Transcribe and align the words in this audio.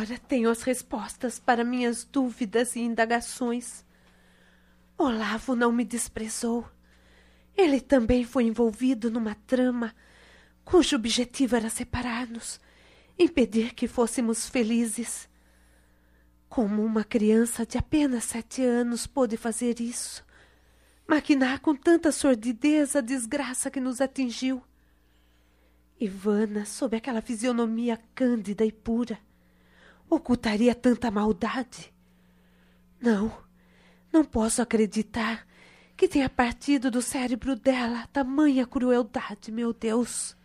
Agora 0.00 0.18
tenho 0.18 0.48
as 0.48 0.62
respostas 0.62 1.38
para 1.38 1.62
minhas 1.62 2.04
dúvidas 2.04 2.74
e 2.74 2.80
indagações. 2.80 3.84
Olavo 4.96 5.54
não 5.54 5.70
me 5.70 5.84
desprezou. 5.84 6.66
Ele 7.54 7.82
também 7.82 8.24
foi 8.24 8.44
envolvido 8.44 9.10
numa 9.10 9.34
trama 9.34 9.94
cujo 10.64 10.96
objetivo 10.96 11.54
era 11.54 11.68
separar-nos, 11.68 12.58
impedir 13.18 13.74
que 13.74 13.86
fôssemos 13.86 14.48
felizes. 14.48 15.28
Como 16.48 16.82
uma 16.82 17.04
criança 17.04 17.66
de 17.66 17.76
apenas 17.76 18.24
sete 18.24 18.64
anos 18.64 19.06
pôde 19.06 19.36
fazer 19.36 19.80
isso? 19.82 20.24
Maquinar 21.06 21.60
com 21.60 21.76
tanta 21.76 22.10
sordidez 22.10 22.96
a 22.96 23.02
desgraça 23.02 23.70
que 23.70 23.80
nos 23.80 24.00
atingiu. 24.00 24.62
Ivana, 26.00 26.64
sob 26.64 26.96
aquela 26.96 27.20
fisionomia 27.20 28.00
cândida 28.14 28.64
e 28.64 28.72
pura, 28.72 29.18
ocultaria 30.10 30.74
tanta 30.74 31.10
maldade? 31.10 31.92
Não, 33.00 33.32
não 34.12 34.24
posso 34.24 34.60
acreditar 34.60 35.46
que 35.96 36.08
tenha 36.08 36.28
partido 36.28 36.90
do 36.90 37.00
cérebro 37.00 37.54
dela 37.54 38.06
tamanha 38.12 38.66
crueldade, 38.66 39.52
meu 39.52 39.72
Deus. 39.72 40.36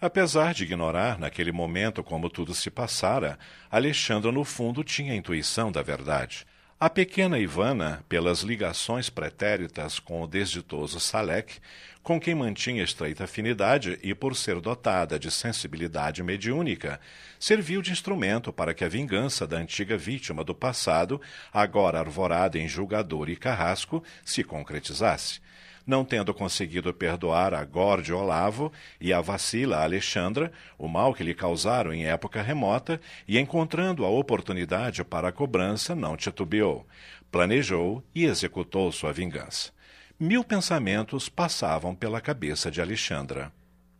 Apesar 0.00 0.52
de 0.52 0.64
ignorar 0.64 1.18
naquele 1.18 1.52
momento 1.52 2.02
como 2.02 2.28
tudo 2.28 2.54
se 2.54 2.70
passara, 2.70 3.38
Alexandra 3.70 4.32
no 4.32 4.44
fundo 4.44 4.82
tinha 4.82 5.12
a 5.12 5.16
intuição 5.16 5.70
da 5.70 5.82
verdade. 5.82 6.44
A 6.84 6.90
pequena 6.90 7.38
Ivana, 7.38 8.04
pelas 8.08 8.40
ligações 8.40 9.08
pretéritas 9.08 10.00
com 10.00 10.20
o 10.20 10.26
desditoso 10.26 10.98
Salek, 10.98 11.60
com 12.02 12.18
quem 12.18 12.34
mantinha 12.34 12.82
estreita 12.82 13.22
afinidade 13.22 14.00
e 14.02 14.12
por 14.12 14.34
ser 14.34 14.60
dotada 14.60 15.16
de 15.16 15.30
sensibilidade 15.30 16.24
mediúnica, 16.24 16.98
serviu 17.38 17.82
de 17.82 17.92
instrumento 17.92 18.52
para 18.52 18.74
que 18.74 18.84
a 18.84 18.88
vingança 18.88 19.46
da 19.46 19.58
antiga 19.58 19.96
vítima 19.96 20.42
do 20.42 20.56
passado, 20.56 21.20
agora 21.52 22.00
arvorada 22.00 22.58
em 22.58 22.66
julgador 22.66 23.30
e 23.30 23.36
carrasco, 23.36 24.02
se 24.24 24.42
concretizasse 24.42 25.40
não 25.86 26.04
tendo 26.04 26.32
conseguido 26.32 26.92
perdoar 26.92 27.54
a 27.54 27.64
Gorde 27.64 28.12
Olavo 28.12 28.72
e 29.00 29.12
a 29.12 29.20
vacila 29.20 29.82
Alexandra 29.82 30.52
o 30.78 30.88
mal 30.88 31.14
que 31.14 31.22
lhe 31.22 31.34
causaram 31.34 31.92
em 31.92 32.06
época 32.06 32.42
remota, 32.42 33.00
e 33.26 33.38
encontrando 33.38 34.04
a 34.04 34.08
oportunidade 34.08 35.04
para 35.04 35.28
a 35.28 35.32
cobrança, 35.32 35.94
não 35.94 36.16
titubeou. 36.16 36.86
Planejou 37.30 38.02
e 38.14 38.24
executou 38.24 38.90
sua 38.92 39.12
vingança. 39.12 39.70
Mil 40.18 40.44
pensamentos 40.44 41.28
passavam 41.28 41.94
pela 41.94 42.20
cabeça 42.20 42.70
de 42.70 42.80
Alexandra. 42.80 43.52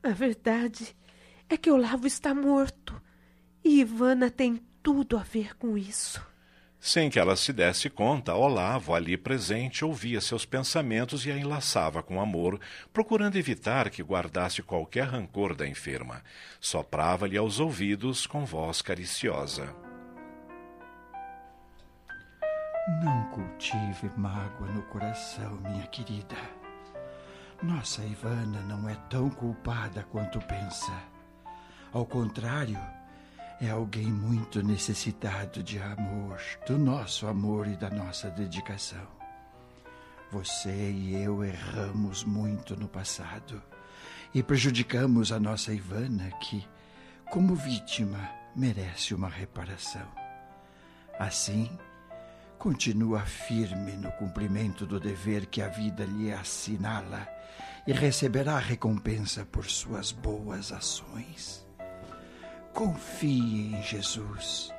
A 0.03 0.11
verdade 0.11 0.95
é 1.49 1.57
que 1.57 1.71
Olavo 1.71 2.07
está 2.07 2.35
morto. 2.35 3.01
E 3.65 3.81
Ivana 3.81 4.31
tem 4.31 4.61
tudo 4.83 5.17
a 5.17 5.23
ver 5.23 5.57
com 5.57 5.79
isso. 5.79 6.25
Sem 6.85 7.09
que 7.09 7.21
ela 7.21 7.37
se 7.37 7.53
desse 7.53 7.89
conta, 7.89 8.35
Olavo, 8.35 8.93
ali 8.93 9.17
presente, 9.17 9.85
ouvia 9.85 10.21
seus 10.21 10.45
pensamentos 10.45 11.25
e 11.25 11.31
a 11.31 11.39
enlaçava 11.39 12.03
com 12.03 12.21
amor, 12.21 12.59
procurando 12.93 13.37
evitar 13.37 13.89
que 13.89 14.03
guardasse 14.03 14.65
qualquer 14.65 15.05
rancor 15.05 15.55
da 15.55 15.65
enferma. 15.65 16.25
Soprava-lhe 16.61 17.37
aos 17.37 17.61
ouvidos 17.61 18.27
com 18.27 18.45
voz 18.45 18.83
cariciosa. 18.83 19.73
Não 23.05 23.31
cultive 23.31 24.11
mágoa 24.17 24.67
no 24.67 24.83
coração, 24.83 25.61
minha 25.63 25.87
querida. 25.87 26.37
Nossa 27.63 28.03
Ivana 28.03 28.61
não 28.63 28.89
é 28.89 28.97
tão 29.09 29.31
culpada 29.31 30.03
quanto 30.11 30.41
pensa. 30.41 30.93
Ao 31.93 32.05
contrário, 32.05 32.81
é 33.63 33.71
alguém 33.71 34.07
muito 34.07 34.61
necessitado 34.61 35.63
de 35.63 35.79
amor, 35.79 36.41
do 36.67 36.77
nosso 36.77 37.29
amor 37.29 37.69
e 37.69 37.77
da 37.77 37.89
nossa 37.89 38.29
dedicação. 38.29 39.07
Você 40.33 40.91
e 40.91 41.15
eu 41.15 41.45
erramos 41.45 42.25
muito 42.25 42.77
no 42.77 42.89
passado 42.89 43.63
e 44.35 44.43
prejudicamos 44.43 45.31
a 45.31 45.39
nossa 45.39 45.73
Ivana, 45.73 46.29
que, 46.41 46.67
como 47.31 47.55
vítima, 47.55 48.29
merece 48.57 49.15
uma 49.15 49.29
reparação. 49.29 50.09
Assim, 51.17 51.71
continua 52.59 53.21
firme 53.21 53.93
no 53.93 54.11
cumprimento 54.13 54.85
do 54.85 54.99
dever 54.99 55.47
que 55.47 55.63
a 55.63 55.69
vida 55.69 56.05
lhe 56.05 56.33
assinala 56.33 57.29
e 57.87 57.93
receberá 57.93 58.59
recompensa 58.59 59.47
por 59.47 59.67
suas 59.67 60.11
boas 60.11 60.73
ações. 60.73 61.65
Confie 62.75 63.75
em 63.75 63.83
Jesus 63.83 64.73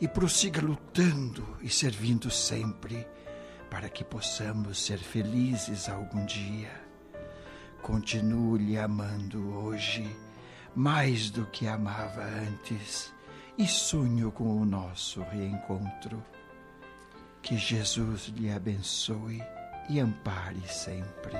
e 0.00 0.06
prossiga 0.06 0.60
lutando 0.60 1.56
e 1.60 1.68
servindo 1.68 2.30
sempre 2.30 3.06
para 3.70 3.88
que 3.88 4.04
possamos 4.04 4.84
ser 4.84 4.98
felizes 4.98 5.88
algum 5.88 6.24
dia. 6.24 6.70
Continuo 7.82 8.56
lhe 8.56 8.78
amando 8.78 9.56
hoje 9.56 10.08
mais 10.74 11.30
do 11.30 11.44
que 11.46 11.66
amava 11.66 12.22
antes 12.22 13.12
e 13.58 13.66
sonho 13.66 14.30
com 14.30 14.60
o 14.60 14.64
nosso 14.64 15.20
reencontro. 15.22 16.22
Que 17.42 17.58
Jesus 17.58 18.28
lhe 18.28 18.52
abençoe 18.52 19.42
e 19.88 19.98
ampare 19.98 20.62
sempre. 20.68 21.36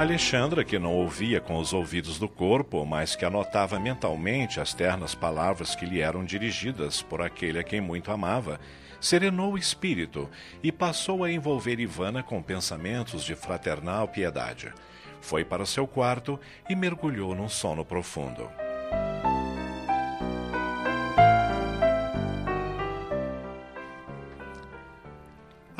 Alexandra, 0.00 0.64
que 0.64 0.78
não 0.78 0.94
ouvia 0.94 1.42
com 1.42 1.58
os 1.58 1.74
ouvidos 1.74 2.18
do 2.18 2.26
corpo, 2.26 2.86
mas 2.86 3.14
que 3.14 3.22
anotava 3.22 3.78
mentalmente 3.78 4.58
as 4.58 4.72
ternas 4.72 5.14
palavras 5.14 5.74
que 5.74 5.84
lhe 5.84 6.00
eram 6.00 6.24
dirigidas 6.24 7.02
por 7.02 7.20
aquele 7.20 7.58
a 7.58 7.62
quem 7.62 7.82
muito 7.82 8.10
amava, 8.10 8.58
serenou 8.98 9.52
o 9.52 9.58
espírito 9.58 10.26
e 10.62 10.72
passou 10.72 11.22
a 11.22 11.30
envolver 11.30 11.78
Ivana 11.78 12.22
com 12.22 12.42
pensamentos 12.42 13.22
de 13.22 13.34
fraternal 13.34 14.08
piedade. 14.08 14.72
Foi 15.20 15.44
para 15.44 15.66
seu 15.66 15.86
quarto 15.86 16.40
e 16.66 16.74
mergulhou 16.74 17.34
num 17.34 17.50
sono 17.50 17.84
profundo. 17.84 18.48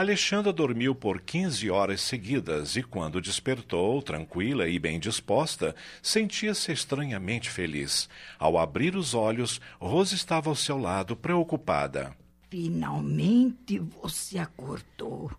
Alexandra 0.00 0.50
dormiu 0.50 0.94
por 0.94 1.20
quinze 1.20 1.70
horas 1.70 2.00
seguidas 2.00 2.74
e, 2.74 2.82
quando 2.82 3.20
despertou, 3.20 4.00
tranquila 4.00 4.66
e 4.66 4.78
bem 4.78 4.98
disposta, 4.98 5.76
sentia-se 6.02 6.72
estranhamente 6.72 7.50
feliz. 7.50 8.08
Ao 8.38 8.56
abrir 8.56 8.96
os 8.96 9.12
olhos, 9.12 9.60
Rose 9.78 10.14
estava 10.14 10.48
ao 10.48 10.56
seu 10.56 10.78
lado, 10.78 11.14
preocupada. 11.14 12.16
Finalmente 12.48 13.78
você 13.78 14.38
acordou. 14.38 15.30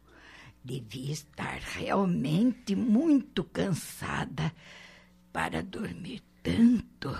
Devia 0.64 1.12
estar 1.12 1.60
realmente 1.60 2.76
muito 2.76 3.44
cansada 3.44 4.54
para 5.34 5.64
dormir 5.64 6.22
tanto. 6.44 7.18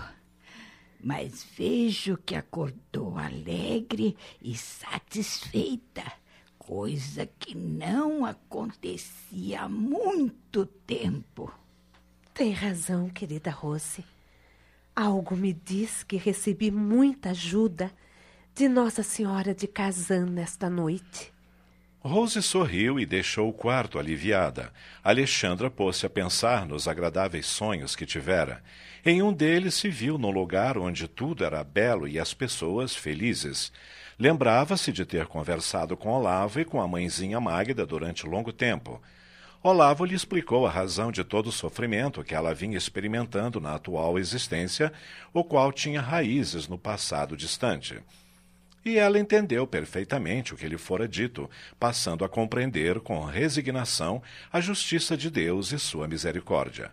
Mas 1.04 1.44
vejo 1.58 2.18
que 2.24 2.36
acordou 2.36 3.18
alegre 3.18 4.16
e 4.40 4.56
satisfeita 4.56 6.21
coisa 6.72 7.28
que 7.38 7.54
não 7.54 8.24
acontecia 8.24 9.64
há 9.64 9.68
muito 9.68 10.66
tempo. 10.66 11.54
Tem 12.34 12.54
razão, 12.54 13.10
querida 13.10 13.52
Rose. 13.52 14.06
Algo 14.96 15.36
me 15.36 15.52
diz 15.52 16.02
que 16.02 16.16
recebi 16.16 16.72
muita 16.72 17.32
ajuda 17.32 17.92
de 18.56 18.70
Nossa 18.70 19.04
Senhora 19.04 19.54
de 19.54 19.68
Kazan 19.68 20.28
nesta 20.28 20.70
noite. 20.70 21.34
Rose 22.00 22.42
sorriu 22.42 22.98
e 22.98 23.06
deixou 23.06 23.50
o 23.50 23.54
quarto 23.54 24.00
aliviada. 24.00 24.72
Alexandra 25.04 25.70
pôs-se 25.70 26.06
a 26.06 26.10
pensar 26.10 26.66
nos 26.66 26.88
agradáveis 26.88 27.48
sonhos 27.48 27.98
que 27.98 28.06
tivera. 28.06 28.64
Em 29.06 29.22
um 29.22 29.34
deles 29.34 29.74
se 29.74 29.90
viu 29.90 30.18
num 30.18 30.32
lugar 30.32 30.78
onde 30.78 31.06
tudo 31.06 31.44
era 31.44 31.66
belo 31.66 32.08
e 32.08 32.18
as 32.18 32.34
pessoas 32.34 32.96
felizes. 32.96 33.74
Lembrava-se 34.22 34.92
de 34.92 35.04
ter 35.04 35.26
conversado 35.26 35.98
com 35.98 36.10
Olavo 36.10 36.60
e 36.60 36.64
com 36.64 36.80
a 36.80 36.88
mãezinha 36.88 37.40
Magda 37.40 37.88
durante 37.88 38.28
longo 38.28 38.54
tempo. 38.54 39.02
Olavo 39.64 40.06
lhe 40.06 40.14
explicou 40.14 40.68
a 40.68 40.70
razão 40.70 41.12
de 41.12 41.24
todo 41.24 41.48
o 41.48 41.52
sofrimento 41.52 42.24
que 42.24 42.36
ela 42.36 42.54
vinha 42.54 42.78
experimentando 42.78 43.60
na 43.60 43.74
atual 43.74 44.20
existência, 44.20 44.94
o 45.34 45.44
qual 45.44 45.72
tinha 45.72 46.00
raízes 46.00 46.68
no 46.68 46.78
passado 46.78 47.36
distante. 47.36 48.00
E 48.86 49.00
ela 49.00 49.18
entendeu 49.18 49.66
perfeitamente 49.66 50.54
o 50.54 50.58
que 50.58 50.68
lhe 50.68 50.78
fora 50.78 51.08
dito, 51.08 51.50
passando 51.80 52.24
a 52.24 52.30
compreender 52.30 53.00
com 53.00 53.26
resignação 53.26 54.22
a 54.54 54.62
justiça 54.62 55.18
de 55.18 55.32
Deus 55.32 55.72
e 55.72 55.80
sua 55.80 56.08
misericórdia. 56.08 56.92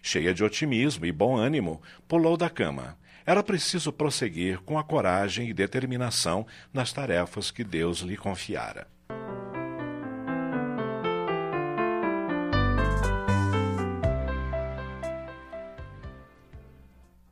Cheia 0.00 0.32
de 0.32 0.44
otimismo 0.44 1.04
e 1.04 1.10
bom 1.10 1.36
ânimo, 1.36 1.82
pulou 2.06 2.36
da 2.36 2.48
cama. 2.48 2.96
Era 3.28 3.42
preciso 3.42 3.92
prosseguir 3.92 4.58
com 4.60 4.78
a 4.78 4.82
coragem 4.82 5.50
e 5.50 5.52
determinação 5.52 6.46
nas 6.72 6.94
tarefas 6.94 7.50
que 7.50 7.62
Deus 7.62 7.98
lhe 7.98 8.16
confiara. 8.16 8.88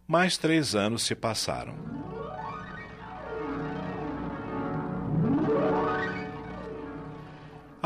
Mais 0.07 0.37
três 0.37 0.75
anos 0.75 1.03
se 1.03 1.15
passaram. 1.15 1.96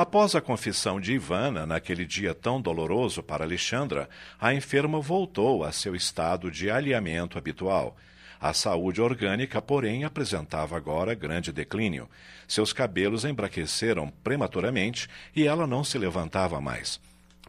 Após 0.00 0.34
a 0.34 0.40
confissão 0.40 0.98
de 0.98 1.12
Ivana, 1.12 1.66
naquele 1.66 2.06
dia 2.06 2.34
tão 2.34 2.58
doloroso 2.58 3.22
para 3.22 3.44
Alexandra, 3.44 4.08
a 4.40 4.54
enferma 4.54 4.98
voltou 4.98 5.62
a 5.62 5.72
seu 5.72 5.94
estado 5.94 6.50
de 6.50 6.70
alinhamento 6.70 7.36
habitual. 7.36 7.94
A 8.40 8.54
saúde 8.54 9.02
orgânica, 9.02 9.60
porém, 9.60 10.04
apresentava 10.04 10.74
agora 10.74 11.12
grande 11.12 11.52
declínio. 11.52 12.08
Seus 12.48 12.72
cabelos 12.72 13.26
embraqueceram 13.26 14.10
prematuramente 14.24 15.06
e 15.36 15.46
ela 15.46 15.66
não 15.66 15.84
se 15.84 15.98
levantava 15.98 16.62
mais. 16.62 16.98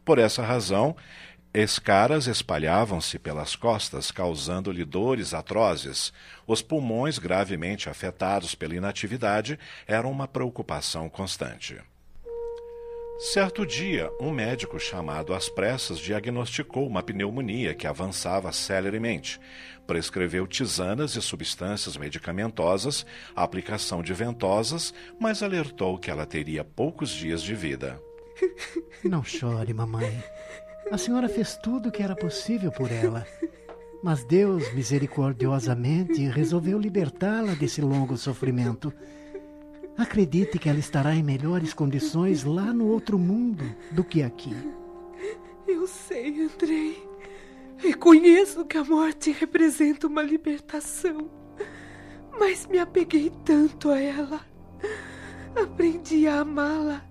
Por 0.04 0.18
essa 0.18 0.42
razão, 0.42 0.94
Escaras 1.54 2.26
espalhavam-se 2.26 3.18
pelas 3.18 3.56
costas, 3.56 4.10
causando-lhe 4.10 4.84
dores 4.84 5.32
atrozes. 5.32 6.12
Os 6.46 6.60
pulmões, 6.60 7.18
gravemente 7.18 7.88
afetados 7.88 8.54
pela 8.54 8.76
inatividade, 8.76 9.58
eram 9.86 10.10
uma 10.10 10.28
preocupação 10.28 11.08
constante. 11.08 11.80
Certo 13.24 13.64
dia, 13.64 14.10
um 14.20 14.32
médico 14.32 14.80
chamado 14.80 15.32
às 15.32 15.48
pressas 15.48 16.00
diagnosticou 16.00 16.84
uma 16.84 17.04
pneumonia 17.04 17.72
que 17.72 17.86
avançava 17.86 18.50
celeremente. 18.50 19.40
Prescreveu 19.86 20.44
tisanas 20.44 21.14
e 21.14 21.22
substâncias 21.22 21.96
medicamentosas, 21.96 23.06
aplicação 23.36 24.02
de 24.02 24.12
ventosas, 24.12 24.92
mas 25.20 25.40
alertou 25.40 25.98
que 25.98 26.10
ela 26.10 26.26
teria 26.26 26.64
poucos 26.64 27.10
dias 27.10 27.44
de 27.44 27.54
vida. 27.54 28.02
Não 29.04 29.22
chore, 29.22 29.72
mamãe. 29.72 30.20
A 30.90 30.98
senhora 30.98 31.28
fez 31.28 31.56
tudo 31.56 31.90
o 31.90 31.92
que 31.92 32.02
era 32.02 32.16
possível 32.16 32.72
por 32.72 32.90
ela. 32.90 33.24
Mas 34.02 34.24
Deus, 34.24 34.74
misericordiosamente, 34.74 36.26
resolveu 36.26 36.76
libertá-la 36.76 37.54
desse 37.54 37.80
longo 37.80 38.16
sofrimento. 38.16 38.92
Acredite 39.96 40.58
que 40.58 40.68
ela 40.68 40.78
estará 40.78 41.14
em 41.14 41.22
melhores 41.22 41.74
condições 41.74 42.44
lá 42.44 42.72
no 42.72 42.86
outro 42.86 43.18
mundo 43.18 43.64
do 43.90 44.02
que 44.02 44.22
aqui. 44.22 44.54
Eu 45.66 45.86
sei, 45.86 46.42
Andrei. 46.42 47.06
Reconheço 47.76 48.64
que 48.64 48.78
a 48.78 48.84
morte 48.84 49.32
representa 49.32 50.06
uma 50.06 50.22
libertação. 50.22 51.30
Mas 52.38 52.66
me 52.66 52.78
apeguei 52.78 53.30
tanto 53.44 53.90
a 53.90 54.00
ela. 54.00 54.40
Aprendi 55.54 56.26
a 56.26 56.40
amá-la, 56.40 57.04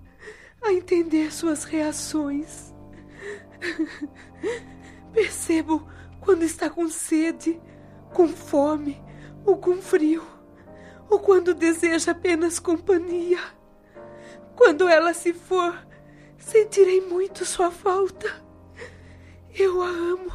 a 0.60 0.72
entender 0.72 1.32
suas 1.32 1.62
reações. 1.62 2.74
Percebo 5.12 5.86
quando 6.20 6.42
está 6.42 6.68
com 6.68 6.88
sede, 6.88 7.60
com 8.12 8.26
fome 8.26 9.00
ou 9.46 9.56
com 9.56 9.76
frio 9.76 10.41
ou 11.12 11.20
quando 11.20 11.52
deseja 11.52 12.12
apenas 12.12 12.58
companhia. 12.58 13.38
Quando 14.56 14.88
ela 14.88 15.12
se 15.12 15.34
for, 15.34 15.86
sentirei 16.38 17.02
muito 17.02 17.44
sua 17.44 17.70
falta. 17.70 18.42
Eu 19.54 19.82
a 19.82 19.88
amo 19.88 20.32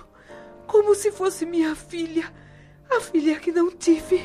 como 0.67 0.93
se 0.93 1.11
fosse 1.11 1.47
minha 1.47 1.75
filha, 1.75 2.31
a 2.91 3.01
filha 3.01 3.39
que 3.39 3.51
não 3.51 3.75
tive. 3.75 4.21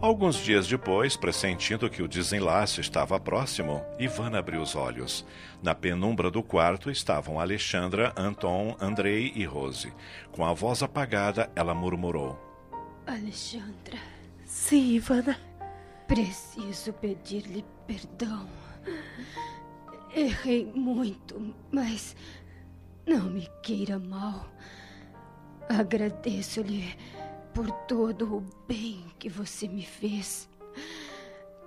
Alguns 0.00 0.36
dias 0.36 0.66
depois, 0.66 1.16
pressentindo 1.16 1.88
que 1.88 2.02
o 2.02 2.08
desenlace 2.08 2.80
estava 2.80 3.20
próximo, 3.20 3.84
Ivana 3.98 4.38
abriu 4.38 4.60
os 4.60 4.74
olhos. 4.74 5.24
Na 5.62 5.74
penumbra 5.74 6.30
do 6.30 6.42
quarto 6.42 6.90
estavam 6.90 7.38
Alexandra, 7.38 8.12
Anton, 8.16 8.76
Andrei 8.80 9.32
e 9.36 9.44
Rose. 9.44 9.92
Com 10.32 10.44
a 10.44 10.52
voz 10.52 10.82
apagada, 10.82 11.50
ela 11.54 11.74
murmurou: 11.74 12.38
Alexandra. 13.06 14.17
Sim, 14.58 14.96
Ivana. 14.96 15.38
Preciso 16.06 16.92
pedir-lhe 16.92 17.64
perdão. 17.86 18.46
Errei 20.14 20.66
muito, 20.66 21.54
mas 21.70 22.14
não 23.06 23.30
me 23.30 23.48
queira 23.62 23.98
mal. 23.98 24.46
Agradeço-lhe 25.70 26.98
por 27.54 27.70
todo 27.86 28.36
o 28.36 28.40
bem 28.66 29.06
que 29.18 29.30
você 29.30 29.68
me 29.68 29.86
fez. 29.86 30.50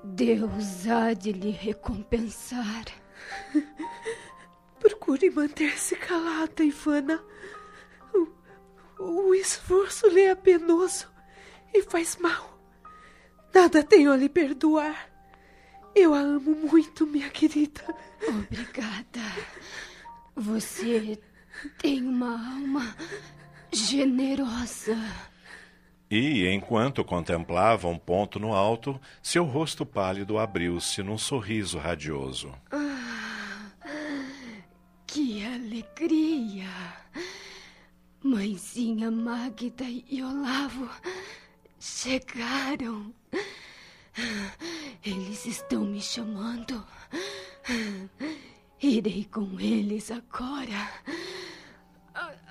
Deus 0.03 0.85
há 0.85 1.13
de 1.13 1.31
lhe 1.31 1.49
recompensar. 1.49 2.85
Procure 4.79 5.29
manter-se 5.31 5.95
calada, 5.95 6.63
Ivana. 6.63 7.23
O, 8.13 8.27
o 9.03 9.33
esforço 9.33 10.07
lhe 10.07 10.21
é 10.21 10.35
penoso 10.35 11.09
e 11.73 11.81
faz 11.83 12.17
mal. 12.17 12.50
Nada 13.53 13.83
tenho 13.83 14.11
a 14.11 14.17
lhe 14.17 14.29
perdoar. 14.29 15.09
Eu 15.93 16.13
a 16.13 16.19
amo 16.19 16.55
muito, 16.55 17.05
minha 17.05 17.29
querida. 17.29 17.83
Obrigada. 18.27 19.21
Você 20.35 21.19
tem 21.79 22.03
uma 22.03 22.31
alma 22.31 22.95
generosa. 23.71 24.97
E, 26.09 26.47
enquanto 26.47 27.05
contemplava 27.05 27.87
um 27.87 27.97
ponto 27.97 28.39
no 28.39 28.53
alto, 28.53 28.99
seu 29.21 29.45
rosto 29.45 29.85
pálido 29.85 30.37
abriu-se 30.37 31.01
num 31.01 31.17
sorriso 31.17 31.77
radioso. 31.77 32.53
Ah, 32.71 33.71
que 35.07 35.45
alegria! 35.45 36.67
Mãezinha 38.23 39.09
Magda 39.09 39.85
e 39.85 40.21
Olavo 40.21 40.89
chegaram. 41.79 43.13
Eles 45.03 45.45
estão 45.45 45.83
me 45.83 46.01
chamando. 46.01 46.85
Irei 48.81 49.25
com 49.25 49.59
eles 49.59 50.11
agora. 50.11 50.89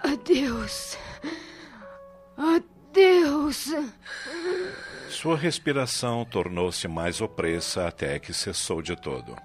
Adeus. 0.02 0.96
Adeus. 2.36 3.66
Sua 5.08 5.36
respiração 5.36 6.24
tornou-se 6.24 6.88
mais 6.88 7.20
opressa 7.20 7.86
até 7.86 8.18
que 8.18 8.32
cessou 8.32 8.80
de 8.80 8.96
todo. 8.96 9.36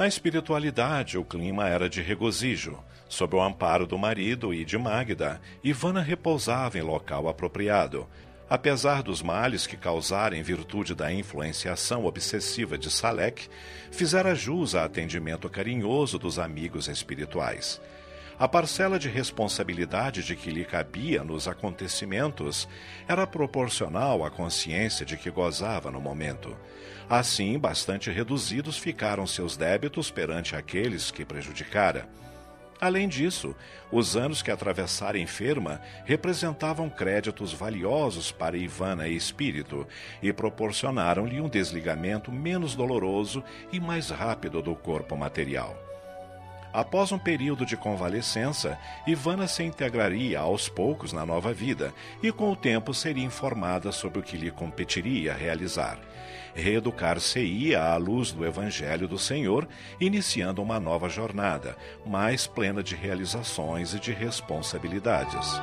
Na 0.00 0.08
espiritualidade, 0.08 1.18
o 1.18 1.24
clima 1.26 1.68
era 1.68 1.86
de 1.86 2.00
regozijo. 2.00 2.82
Sob 3.06 3.36
o 3.36 3.42
amparo 3.42 3.86
do 3.86 3.98
marido 3.98 4.54
e 4.54 4.64
de 4.64 4.78
Magda, 4.78 5.38
Ivana 5.62 6.00
repousava 6.00 6.78
em 6.78 6.80
local 6.80 7.28
apropriado. 7.28 8.08
Apesar 8.48 9.02
dos 9.02 9.20
males 9.20 9.66
que 9.66 9.76
causara 9.76 10.34
em 10.34 10.42
virtude 10.42 10.94
da 10.94 11.12
influenciação 11.12 12.06
obsessiva 12.06 12.78
de 12.78 12.90
Salek, 12.90 13.46
fizera 13.90 14.34
jus 14.34 14.74
a 14.74 14.84
atendimento 14.84 15.50
carinhoso 15.50 16.18
dos 16.18 16.38
amigos 16.38 16.88
espirituais. 16.88 17.78
A 18.38 18.48
parcela 18.48 18.98
de 18.98 19.10
responsabilidade 19.10 20.22
de 20.22 20.34
que 20.34 20.50
lhe 20.50 20.64
cabia 20.64 21.22
nos 21.22 21.46
acontecimentos 21.46 22.66
era 23.06 23.26
proporcional 23.26 24.24
à 24.24 24.30
consciência 24.30 25.04
de 25.04 25.18
que 25.18 25.30
gozava 25.30 25.90
no 25.90 26.00
momento. 26.00 26.56
Assim, 27.10 27.58
bastante 27.58 28.08
reduzidos 28.08 28.78
ficaram 28.78 29.26
seus 29.26 29.56
débitos 29.56 30.12
perante 30.12 30.54
aqueles 30.54 31.10
que 31.10 31.24
prejudicara. 31.24 32.08
Além 32.80 33.08
disso, 33.08 33.54
os 33.90 34.16
anos 34.16 34.42
que 34.42 34.50
atravessara 34.50 35.18
enferma 35.18 35.80
representavam 36.04 36.88
créditos 36.88 37.52
valiosos 37.52 38.30
para 38.30 38.56
Ivana 38.56 39.08
e 39.08 39.16
espírito 39.16 39.88
e 40.22 40.32
proporcionaram-lhe 40.32 41.40
um 41.40 41.48
desligamento 41.48 42.30
menos 42.30 42.76
doloroso 42.76 43.42
e 43.72 43.80
mais 43.80 44.08
rápido 44.10 44.62
do 44.62 44.76
corpo 44.76 45.16
material. 45.16 45.76
Após 46.72 47.10
um 47.10 47.18
período 47.18 47.66
de 47.66 47.76
convalescença, 47.76 48.78
Ivana 49.04 49.48
se 49.48 49.64
integraria 49.64 50.38
aos 50.38 50.68
poucos 50.68 51.12
na 51.12 51.26
nova 51.26 51.52
vida 51.52 51.92
e, 52.22 52.30
com 52.30 52.52
o 52.52 52.56
tempo, 52.56 52.94
seria 52.94 53.24
informada 53.24 53.90
sobre 53.90 54.20
o 54.20 54.22
que 54.22 54.36
lhe 54.36 54.52
competiria 54.52 55.34
realizar. 55.34 55.98
Reeducar-se-ia 56.54 57.82
à 57.82 57.96
luz 57.96 58.32
do 58.32 58.44
Evangelho 58.44 59.08
do 59.08 59.18
Senhor, 59.18 59.66
iniciando 60.00 60.62
uma 60.62 60.78
nova 60.78 61.08
jornada, 61.08 61.76
mais 62.06 62.46
plena 62.46 62.82
de 62.82 62.94
realizações 62.94 63.94
e 63.94 64.00
de 64.00 64.12
responsabilidades. 64.12 65.60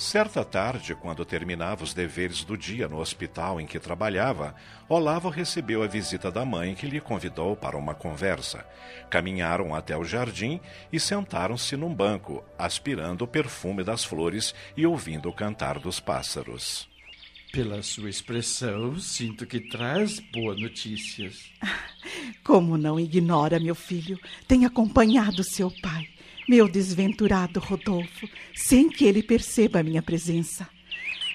Certa 0.00 0.42
tarde, 0.42 0.94
quando 0.94 1.26
terminava 1.26 1.84
os 1.84 1.92
deveres 1.92 2.42
do 2.42 2.56
dia 2.56 2.88
no 2.88 3.00
hospital 3.00 3.60
em 3.60 3.66
que 3.66 3.78
trabalhava, 3.78 4.54
Olavo 4.88 5.28
recebeu 5.28 5.82
a 5.82 5.86
visita 5.86 6.30
da 6.30 6.42
mãe 6.42 6.74
que 6.74 6.86
lhe 6.86 7.02
convidou 7.02 7.54
para 7.54 7.76
uma 7.76 7.92
conversa. 7.94 8.64
Caminharam 9.10 9.74
até 9.74 9.94
o 9.94 10.02
jardim 10.02 10.58
e 10.90 10.98
sentaram-se 10.98 11.76
num 11.76 11.94
banco, 11.94 12.42
aspirando 12.58 13.24
o 13.24 13.28
perfume 13.28 13.84
das 13.84 14.02
flores 14.02 14.54
e 14.74 14.86
ouvindo 14.86 15.28
o 15.28 15.34
cantar 15.34 15.78
dos 15.78 16.00
pássaros. 16.00 16.88
Pela 17.52 17.82
sua 17.82 18.08
expressão, 18.08 18.98
sinto 18.98 19.44
que 19.44 19.60
traz 19.68 20.18
boas 20.18 20.58
notícias. 20.58 21.52
Como 22.42 22.78
não 22.78 22.98
ignora, 22.98 23.60
meu 23.60 23.74
filho, 23.74 24.18
tem 24.48 24.64
acompanhado 24.64 25.44
seu 25.44 25.70
pai 25.82 26.08
meu 26.50 26.68
desventurado 26.68 27.60
Rodolfo, 27.60 28.28
sem 28.56 28.88
que 28.88 29.04
ele 29.04 29.22
perceba 29.22 29.78
a 29.78 29.82
minha 29.84 30.02
presença. 30.02 30.68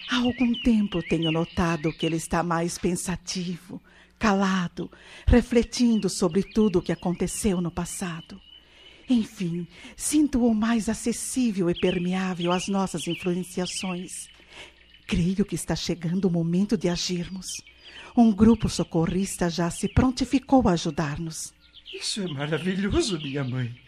Há 0.09 0.17
algum 0.17 0.51
tempo 0.61 1.01
tenho 1.01 1.31
notado 1.31 1.93
que 1.93 2.05
ele 2.05 2.17
está 2.17 2.43
mais 2.43 2.77
pensativo, 2.77 3.81
calado, 4.19 4.91
refletindo 5.25 6.09
sobre 6.09 6.43
tudo 6.43 6.79
o 6.79 6.81
que 6.81 6.91
aconteceu 6.91 7.61
no 7.61 7.71
passado. 7.71 8.41
Enfim, 9.09 9.65
sinto-o 9.95 10.53
mais 10.53 10.89
acessível 10.89 11.69
e 11.69 11.79
permeável 11.79 12.51
às 12.51 12.67
nossas 12.67 13.07
influenciações. 13.07 14.27
Creio 15.07 15.45
que 15.45 15.55
está 15.55 15.77
chegando 15.77 16.25
o 16.25 16.31
momento 16.31 16.75
de 16.75 16.89
agirmos. 16.89 17.47
Um 18.17 18.33
grupo 18.33 18.67
socorrista 18.67 19.49
já 19.49 19.71
se 19.71 19.87
prontificou 19.87 20.67
a 20.67 20.73
ajudar-nos. 20.73 21.53
Isso 21.93 22.21
é 22.21 22.27
maravilhoso, 22.27 23.17
minha 23.17 23.45
mãe. 23.45 23.84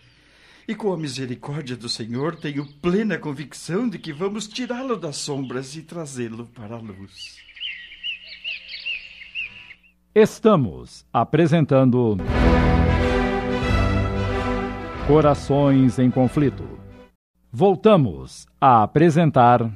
E 0.67 0.75
com 0.75 0.91
a 0.91 0.97
misericórdia 0.97 1.77
do 1.77 1.87
Senhor, 1.87 2.35
tenho 2.35 2.65
plena 2.81 3.17
convicção 3.17 3.87
de 3.87 3.97
que 3.97 4.11
vamos 4.11 4.49
tirá-lo 4.49 4.97
das 4.97 5.15
sombras 5.15 5.77
e 5.77 5.81
trazê-lo 5.81 6.45
para 6.47 6.75
a 6.75 6.77
luz. 6.77 7.37
Estamos 10.13 11.05
apresentando 11.13 12.17
Corações 15.07 15.99
em 15.99 16.11
Conflito. 16.11 16.67
Voltamos 17.49 18.45
a 18.59 18.83
apresentar. 18.83 19.71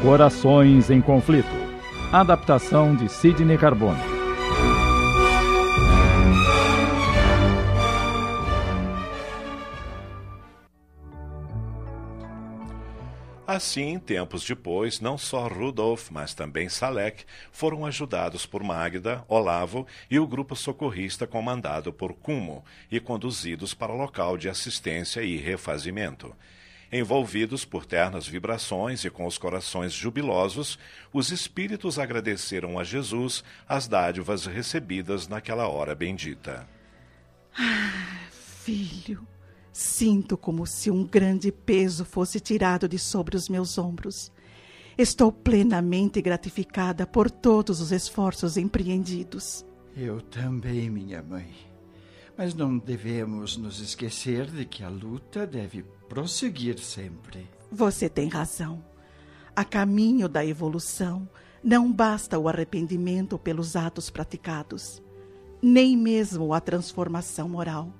Corações 0.00 0.88
em 0.88 1.02
Conflito. 1.02 1.46
Adaptação 2.10 2.96
de 2.96 3.06
Sidney 3.06 3.58
Carbone. 3.58 4.15
Assim, 13.46 13.96
tempos 14.00 14.44
depois, 14.44 14.98
não 14.98 15.16
só 15.16 15.46
Rudolf, 15.46 16.10
mas 16.10 16.34
também 16.34 16.68
Salek 16.68 17.24
foram 17.52 17.86
ajudados 17.86 18.44
por 18.44 18.60
Magda, 18.60 19.24
Olavo 19.28 19.86
e 20.10 20.18
o 20.18 20.26
grupo 20.26 20.56
socorrista 20.56 21.28
comandado 21.28 21.92
por 21.92 22.12
Kumo 22.12 22.64
e 22.90 22.98
conduzidos 22.98 23.72
para 23.72 23.92
o 23.92 23.96
local 23.96 24.36
de 24.36 24.48
assistência 24.48 25.20
e 25.22 25.36
refazimento. 25.36 26.34
Envolvidos 26.92 27.64
por 27.64 27.86
ternas 27.86 28.26
vibrações 28.26 29.04
e 29.04 29.10
com 29.10 29.24
os 29.26 29.38
corações 29.38 29.92
jubilosos, 29.92 30.76
os 31.12 31.30
espíritos 31.30 32.00
agradeceram 32.00 32.80
a 32.80 32.82
Jesus 32.82 33.44
as 33.68 33.86
dádivas 33.86 34.46
recebidas 34.46 35.28
naquela 35.28 35.68
hora 35.68 35.94
bendita. 35.94 36.68
Ah, 37.56 38.28
filho, 38.30 39.24
Sinto 39.78 40.38
como 40.38 40.66
se 40.66 40.90
um 40.90 41.04
grande 41.04 41.52
peso 41.52 42.02
fosse 42.02 42.40
tirado 42.40 42.88
de 42.88 42.98
sobre 42.98 43.36
os 43.36 43.46
meus 43.46 43.76
ombros. 43.76 44.32
Estou 44.96 45.30
plenamente 45.30 46.22
gratificada 46.22 47.06
por 47.06 47.30
todos 47.30 47.78
os 47.82 47.92
esforços 47.92 48.56
empreendidos. 48.56 49.66
Eu 49.94 50.22
também, 50.22 50.88
minha 50.88 51.22
mãe. 51.22 51.54
Mas 52.38 52.54
não 52.54 52.78
devemos 52.78 53.58
nos 53.58 53.78
esquecer 53.78 54.46
de 54.46 54.64
que 54.64 54.82
a 54.82 54.88
luta 54.88 55.46
deve 55.46 55.82
prosseguir 56.08 56.78
sempre. 56.78 57.46
Você 57.70 58.08
tem 58.08 58.30
razão. 58.30 58.82
A 59.54 59.62
caminho 59.62 60.26
da 60.26 60.42
evolução, 60.42 61.28
não 61.62 61.92
basta 61.92 62.38
o 62.38 62.48
arrependimento 62.48 63.38
pelos 63.38 63.76
atos 63.76 64.08
praticados, 64.08 65.02
nem 65.60 65.98
mesmo 65.98 66.54
a 66.54 66.62
transformação 66.62 67.46
moral 67.46 67.92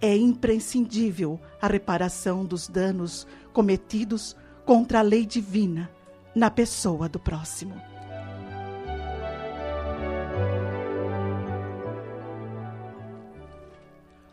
é 0.00 0.16
imprescindível 0.16 1.38
a 1.60 1.66
reparação 1.66 2.44
dos 2.44 2.68
danos 2.68 3.26
cometidos 3.52 4.36
contra 4.64 5.00
a 5.00 5.02
lei 5.02 5.26
divina 5.26 5.90
na 6.34 6.50
pessoa 6.50 7.08
do 7.08 7.18
próximo. 7.18 7.74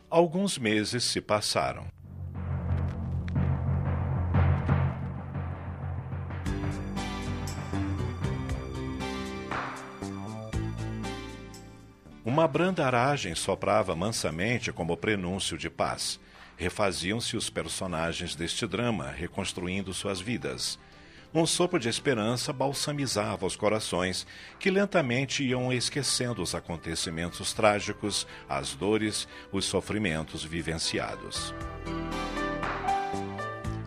Alguns 0.09 0.57
meses 0.57 1.03
se 1.03 1.19
passaram. 1.19 1.96
Uma 12.27 12.45
branda 12.45 12.85
aragem 12.85 13.33
soprava 13.35 13.95
mansamente 13.95 14.69
como 14.73 14.97
prenúncio 14.97 15.57
de 15.57 15.69
paz. 15.69 16.19
Refaziam-se 16.57 17.37
os 17.37 17.49
personagens 17.49 18.35
deste 18.35 18.67
drama, 18.67 19.09
reconstruindo 19.09 19.93
suas 19.93 20.19
vidas. 20.19 20.77
Um 21.33 21.45
sopro 21.45 21.79
de 21.79 21.87
esperança 21.87 22.51
balsamizava 22.51 23.45
os 23.45 23.55
corações 23.55 24.27
que 24.59 24.69
lentamente 24.69 25.41
iam 25.41 25.71
esquecendo 25.71 26.41
os 26.41 26.53
acontecimentos 26.53 27.53
trágicos, 27.53 28.27
as 28.49 28.75
dores, 28.75 29.25
os 29.49 29.63
sofrimentos 29.63 30.43
vivenciados. 30.43 31.55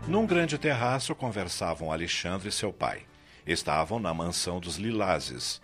Num 0.08 0.24
grande 0.24 0.56
terraço 0.56 1.14
conversavam 1.14 1.92
Alexandre 1.92 2.48
e 2.48 2.52
seu 2.52 2.72
pai. 2.72 3.02
Estavam 3.46 4.00
na 4.00 4.14
mansão 4.14 4.58
dos 4.58 4.76
Lilazes. 4.76 5.60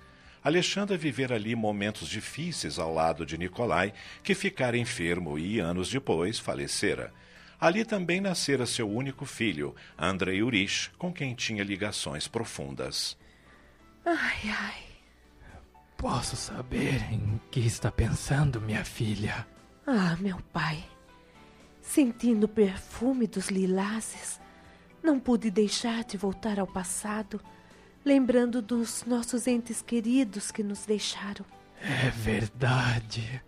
Alexandra 0.47 0.97
vivera 0.97 1.35
ali 1.35 1.57
momentos 1.57 2.09
difíceis 2.09 2.79
ao 2.79 2.95
lado 2.95 3.27
de 3.27 3.37
Nicolai, 3.37 3.93
que 4.23 4.33
ficara 4.33 4.79
enfermo 4.79 5.37
e, 5.37 5.59
anos 5.59 5.91
depois, 5.91 6.39
falecera. 6.39 7.13
Ali 7.59 7.85
também 7.85 8.21
nascera 8.21 8.65
seu 8.65 8.89
único 8.89 9.27
filho, 9.27 9.75
Andrei 9.99 10.45
Urich, 10.45 10.91
com 10.91 11.13
quem 11.13 11.35
tinha 11.35 11.65
ligações 11.65 12.29
profundas. 12.29 13.19
Ai, 14.05 14.49
ai. 14.49 14.85
Posso 15.97 16.37
saber 16.37 17.13
em 17.13 17.41
que 17.51 17.59
está 17.59 17.91
pensando, 17.91 18.61
minha 18.61 18.85
filha? 18.85 19.45
Ah, 19.85 20.17
meu 20.21 20.37
pai. 20.53 20.85
Sentindo 21.83 22.45
o 22.45 22.49
perfume 22.49 23.27
dos 23.27 23.49
lilazes, 23.49 24.41
não 25.03 25.19
pude 25.19 25.51
deixar 25.51 26.05
de 26.05 26.17
voltar 26.17 26.61
ao 26.61 26.69
passado 26.69 27.41
lembrando 28.07 28.63
dos 28.63 29.05
nossos 29.05 29.49
entes 29.49 29.83
queridos 29.83 30.53
que 30.53 30.63
nos 30.63 30.87
deixaram. 30.87 31.45
É 31.83 32.09
verdade. 32.09 33.43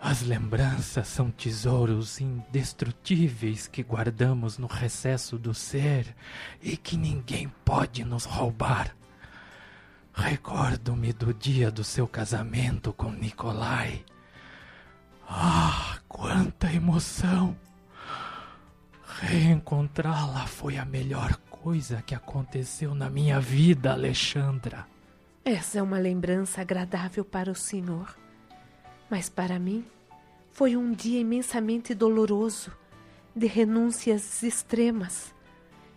As 0.00 0.22
lembranças 0.22 1.06
são 1.08 1.30
tesouros 1.30 2.22
indestrutíveis 2.22 3.68
que 3.68 3.82
guardamos 3.82 4.56
no 4.56 4.66
recesso 4.66 5.38
do 5.38 5.52
ser 5.52 6.16
e 6.62 6.74
que 6.74 6.96
ninguém 6.96 7.52
pode 7.62 8.02
nos 8.02 8.24
roubar. 8.24 8.96
Recordo-me 10.14 11.12
do 11.12 11.34
dia 11.34 11.70
do 11.70 11.84
seu 11.84 12.08
casamento 12.08 12.94
com 12.94 13.10
Nikolai. 13.10 14.02
Ah, 15.28 15.98
quanta 16.08 16.72
emoção! 16.72 17.54
Reencontrá-la 19.20 20.46
foi 20.46 20.78
a 20.78 20.84
melhor 20.86 21.36
coisa 21.62 22.02
que 22.02 22.14
aconteceu 22.14 22.94
na 22.94 23.10
minha 23.10 23.38
vida, 23.38 23.92
Alexandra. 23.92 24.86
Essa 25.44 25.78
é 25.78 25.82
uma 25.82 25.98
lembrança 25.98 26.60
agradável 26.62 27.24
para 27.24 27.50
o 27.50 27.54
senhor. 27.54 28.16
Mas 29.10 29.28
para 29.28 29.58
mim 29.58 29.84
foi 30.52 30.76
um 30.76 30.92
dia 30.92 31.20
imensamente 31.20 31.94
doloroso, 31.94 32.72
de 33.34 33.46
renúncias 33.46 34.42
extremas. 34.42 35.34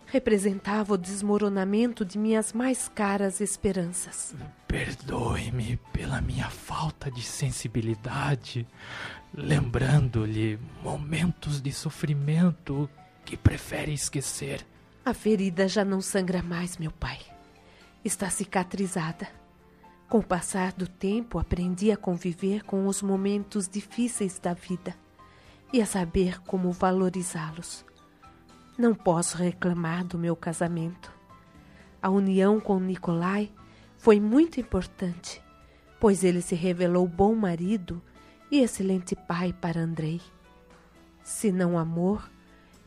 representava 0.06 0.94
o 0.94 0.98
desmoronamento 0.98 2.04
de 2.04 2.18
minhas 2.18 2.52
mais 2.52 2.88
caras 2.88 3.40
esperanças. 3.40 4.34
Perdoe-me 4.68 5.76
pela 5.92 6.20
minha 6.20 6.48
falta 6.50 7.10
de 7.10 7.22
sensibilidade, 7.22 8.64
lembrando-lhe 9.34 10.58
momentos 10.82 11.60
de 11.60 11.72
sofrimento 11.72 12.88
que 13.24 13.36
prefere 13.36 13.92
esquecer. 13.92 14.64
A 15.06 15.12
ferida 15.12 15.68
já 15.68 15.84
não 15.84 16.00
sangra 16.00 16.42
mais, 16.42 16.78
meu 16.78 16.90
pai. 16.90 17.18
Está 18.02 18.30
cicatrizada. 18.30 19.28
Com 20.08 20.20
o 20.20 20.26
passar 20.26 20.72
do 20.72 20.88
tempo, 20.88 21.38
aprendi 21.38 21.92
a 21.92 21.96
conviver 21.96 22.64
com 22.64 22.86
os 22.86 23.02
momentos 23.02 23.68
difíceis 23.68 24.38
da 24.38 24.54
vida 24.54 24.96
e 25.70 25.82
a 25.82 25.86
saber 25.86 26.40
como 26.40 26.72
valorizá-los. 26.72 27.84
Não 28.78 28.94
posso 28.94 29.36
reclamar 29.36 30.06
do 30.06 30.16
meu 30.16 30.34
casamento. 30.34 31.12
A 32.00 32.08
união 32.08 32.58
com 32.58 32.80
Nikolai 32.80 33.52
foi 33.98 34.18
muito 34.18 34.58
importante, 34.58 35.42
pois 36.00 36.24
ele 36.24 36.40
se 36.40 36.54
revelou 36.54 37.06
bom 37.06 37.34
marido 37.34 38.02
e 38.50 38.60
excelente 38.60 39.14
pai 39.14 39.52
para 39.52 39.82
Andrei. 39.82 40.22
Se 41.22 41.52
não 41.52 41.78
amor, 41.78 42.30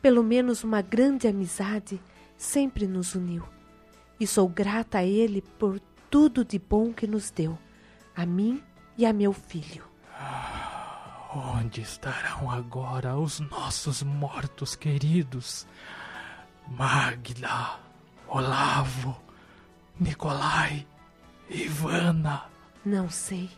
pelo 0.07 0.23
menos 0.23 0.63
uma 0.63 0.81
grande 0.81 1.27
amizade 1.27 2.01
sempre 2.37 2.87
nos 2.87 3.13
uniu. 3.13 3.43
E 4.17 4.25
sou 4.25 4.47
grata 4.47 4.99
a 4.99 5.03
ele 5.03 5.41
por 5.41 5.81
tudo 6.09 6.45
de 6.45 6.57
bom 6.57 6.93
que 6.93 7.05
nos 7.05 7.29
deu, 7.29 7.59
a 8.15 8.25
mim 8.25 8.63
e 8.97 9.05
a 9.05 9.11
meu 9.11 9.33
filho. 9.33 9.83
Onde 11.35 11.81
estarão 11.81 12.49
agora 12.49 13.17
os 13.17 13.41
nossos 13.41 14.01
mortos 14.01 14.77
queridos? 14.77 15.67
Magda, 16.69 17.77
Olavo, 18.29 19.13
Nicolai, 19.99 20.87
Ivana. 21.49 22.45
Não 22.85 23.09
sei, 23.09 23.49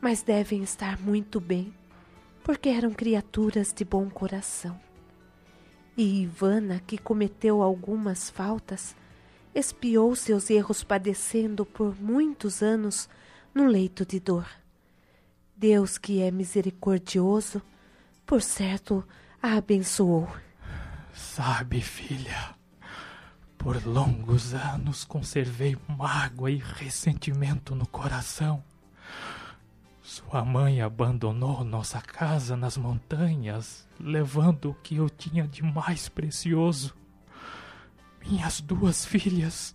mas 0.00 0.22
devem 0.22 0.62
estar 0.62 0.96
muito 1.00 1.40
bem, 1.40 1.74
porque 2.44 2.68
eram 2.68 2.92
criaturas 2.92 3.72
de 3.72 3.84
bom 3.84 4.08
coração. 4.08 4.85
E 5.96 6.22
Ivana, 6.22 6.80
que 6.86 6.98
cometeu 6.98 7.62
algumas 7.62 8.28
faltas, 8.28 8.94
expiou 9.54 10.14
seus 10.14 10.50
erros 10.50 10.84
padecendo 10.84 11.64
por 11.64 11.98
muitos 11.98 12.62
anos 12.62 13.08
no 13.54 13.66
leito 13.66 14.04
de 14.04 14.20
dor. 14.20 14.46
Deus, 15.56 15.96
que 15.96 16.20
é 16.20 16.30
misericordioso, 16.30 17.62
por 18.26 18.42
certo 18.42 19.02
a 19.42 19.54
abençoou. 19.54 20.28
Sabe, 21.14 21.80
filha, 21.80 22.54
por 23.56 23.82
longos 23.86 24.52
anos 24.52 25.02
conservei 25.02 25.78
mágoa 25.88 26.50
e 26.50 26.58
ressentimento 26.58 27.74
no 27.74 27.86
coração. 27.86 28.62
Sua 30.08 30.44
mãe 30.44 30.80
abandonou 30.80 31.64
nossa 31.64 32.00
casa 32.00 32.56
nas 32.56 32.76
montanhas, 32.76 33.88
levando 33.98 34.70
o 34.70 34.74
que 34.74 34.94
eu 34.94 35.10
tinha 35.10 35.48
de 35.48 35.64
mais 35.64 36.08
precioso 36.08 36.94
minhas 38.24 38.60
duas 38.60 39.04
filhas. 39.04 39.74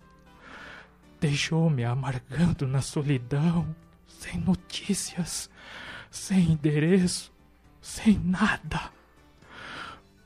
Deixou-me 1.19 1.83
amargando 1.83 2.65
na 2.65 2.81
solidão, 2.81 3.75
sem 4.07 4.39
notícias, 4.39 5.49
sem 6.09 6.51
endereço, 6.51 7.29
sem 7.81 8.17
nada. 8.17 8.89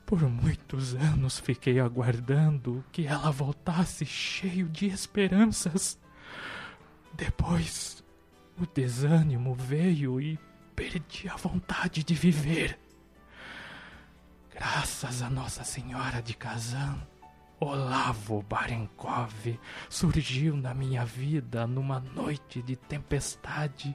Por 0.06 0.22
muitos 0.30 0.94
anos 0.94 1.40
fiquei 1.40 1.80
aguardando 1.80 2.84
que 2.92 3.08
ela 3.08 3.32
voltasse 3.32 4.06
cheio 4.06 4.68
de 4.68 4.86
esperanças. 4.86 5.98
Depois, 7.12 7.95
o 8.58 8.66
desânimo 8.66 9.54
veio 9.54 10.20
e 10.20 10.38
perdi 10.74 11.28
a 11.28 11.36
vontade 11.36 12.02
de 12.02 12.14
viver. 12.14 12.78
Graças 14.52 15.22
a 15.22 15.28
Nossa 15.28 15.64
Senhora 15.64 16.22
de 16.22 16.34
Kazan, 16.34 16.98
Olavo 17.60 18.42
Barenkov 18.42 19.58
surgiu 19.88 20.56
na 20.56 20.74
minha 20.74 21.04
vida 21.04 21.66
numa 21.66 22.00
noite 22.00 22.62
de 22.62 22.76
tempestade. 22.76 23.94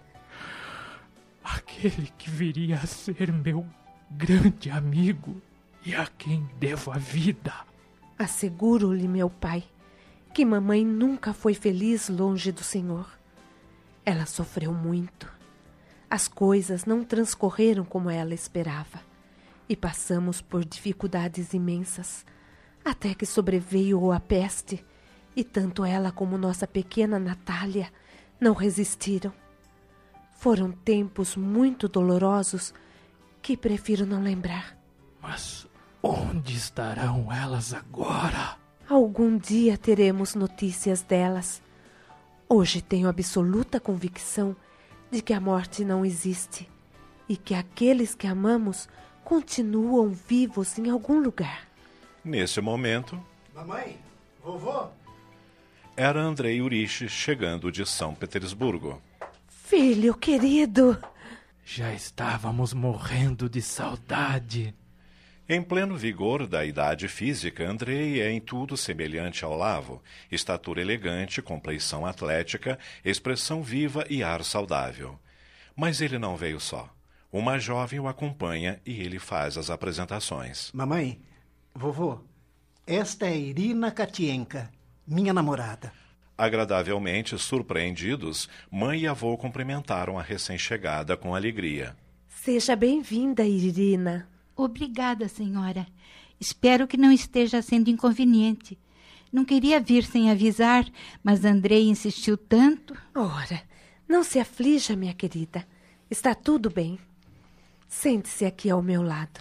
Aquele 1.44 2.12
que 2.18 2.30
viria 2.30 2.76
a 2.76 2.86
ser 2.86 3.32
meu 3.32 3.66
grande 4.10 4.70
amigo 4.70 5.42
e 5.84 5.96
a 5.96 6.06
quem 6.06 6.48
devo 6.60 6.92
a 6.92 6.98
vida. 6.98 7.54
Asseguro-lhe, 8.18 9.08
meu 9.08 9.30
pai, 9.30 9.64
que 10.34 10.46
mamãe 10.46 10.86
nunca 10.86 11.34
foi 11.34 11.56
feliz 11.56 12.08
longe 12.10 12.52
do 12.52 12.64
Senhor. 12.64 13.21
Ela 14.06 14.26
sofreu 14.26 14.74
muito. 14.74 15.32
As 16.10 16.28
coisas 16.28 16.86
não 16.86 17.04
transcorreram 17.04 17.86
como 17.86 18.10
ela 18.10 18.34
esperava 18.34 19.00
e 19.70 19.76
passamos 19.76 20.42
por 20.42 20.66
dificuldades 20.66 21.54
imensas 21.54 22.26
até 22.84 23.14
que 23.14 23.26
sobreveio 23.26 24.12
a 24.12 24.20
peste, 24.20 24.84
e 25.36 25.44
tanto 25.44 25.86
ela 25.86 26.12
como 26.12 26.38
nossa 26.38 26.68
pequena 26.68 27.20
Natália 27.20 27.92
não 28.40 28.54
resistiram. 28.54 29.32
Foram 30.34 30.72
tempos 30.72 31.36
muito 31.36 31.88
dolorosos 31.88 32.74
que 33.42 33.56
prefiro 33.56 34.06
não 34.06 34.22
lembrar. 34.22 34.78
Mas 35.22 35.68
onde 36.02 36.56
estarão 36.56 37.32
elas 37.32 37.74
agora? 37.74 38.58
Algum 38.90 39.38
dia 39.38 39.78
teremos 39.78 40.36
notícias 40.36 41.02
delas. 41.04 41.62
Hoje 42.54 42.82
tenho 42.82 43.08
absoluta 43.08 43.80
convicção 43.80 44.54
de 45.10 45.22
que 45.22 45.32
a 45.32 45.40
morte 45.40 45.86
não 45.86 46.06
existe 46.06 46.70
e 47.30 47.38
que 47.38 47.56
aqueles 47.56 48.14
que 48.14 48.28
amamos 48.28 48.90
continuam 49.24 50.10
vivos 50.10 50.78
em 50.78 50.90
algum 50.90 51.22
lugar. 51.22 51.66
Nesse 52.26 52.60
momento. 52.60 53.18
Mamãe, 53.56 53.98
vovô. 54.44 54.90
Era 55.96 56.20
Andrei 56.20 56.62
Urich 56.62 57.08
chegando 57.08 57.72
de 57.72 57.86
São 57.86 58.14
Petersburgo. 58.14 59.02
Filho 59.48 60.14
querido. 60.14 61.02
Já 61.64 61.94
estávamos 61.94 62.74
morrendo 62.74 63.48
de 63.48 63.62
saudade. 63.62 64.76
Em 65.54 65.62
pleno 65.62 65.98
vigor 65.98 66.48
da 66.48 66.64
idade 66.64 67.10
física, 67.10 67.70
Andrei 67.70 68.22
é 68.22 68.32
em 68.32 68.40
tudo 68.40 68.78
semelhante 68.78 69.44
ao 69.44 69.54
Lavo: 69.54 70.02
estatura 70.32 70.80
elegante, 70.80 71.42
compleição 71.42 72.06
atlética, 72.06 72.80
expressão 73.04 73.62
viva 73.62 74.06
e 74.10 74.24
ar 74.24 74.46
saudável. 74.46 75.20
Mas 75.76 76.00
ele 76.00 76.18
não 76.18 76.38
veio 76.38 76.58
só. 76.58 76.90
Uma 77.30 77.60
jovem 77.60 78.00
o 78.00 78.08
acompanha 78.08 78.80
e 78.86 79.02
ele 79.02 79.20
faz 79.20 79.58
as 79.58 79.70
apresentações. 79.70 80.72
Mamãe, 80.72 81.20
Vovô, 81.76 82.22
esta 82.88 83.26
é 83.26 83.38
Irina 83.38 83.92
Katienka, 83.92 84.72
minha 85.06 85.34
namorada. 85.34 85.92
Agradavelmente 86.38 87.38
surpreendidos, 87.38 88.48
mãe 88.72 89.02
e 89.02 89.08
avô 89.08 89.38
cumprimentaram 89.38 90.18
a 90.18 90.22
recém-chegada 90.22 91.18
com 91.18 91.36
alegria. 91.36 91.94
Seja 92.30 92.74
bem-vinda, 92.74 93.44
Irina. 93.44 94.31
Obrigada, 94.56 95.28
senhora. 95.28 95.88
Espero 96.40 96.88
que 96.88 96.98
não 96.98 97.12
esteja 97.12 97.62
sendo 97.62 97.90
inconveniente. 97.90 98.78
Não 99.32 99.46
queria 99.46 99.80
vir 99.80 100.04
sem 100.04 100.30
avisar, 100.30 100.86
mas 101.24 101.46
Andrei 101.46 101.88
insistiu 101.88 102.36
tanto. 102.36 102.96
Ora, 103.16 103.62
não 104.08 104.24
se 104.24 104.40
aflija, 104.40 104.96
minha 104.96 105.14
querida. 105.14 105.66
Está 106.10 106.36
tudo 106.36 106.70
bem. 106.70 107.00
Sente-se 107.88 108.46
aqui 108.46 108.70
ao 108.70 108.82
meu 108.82 109.02
lado. 109.02 109.40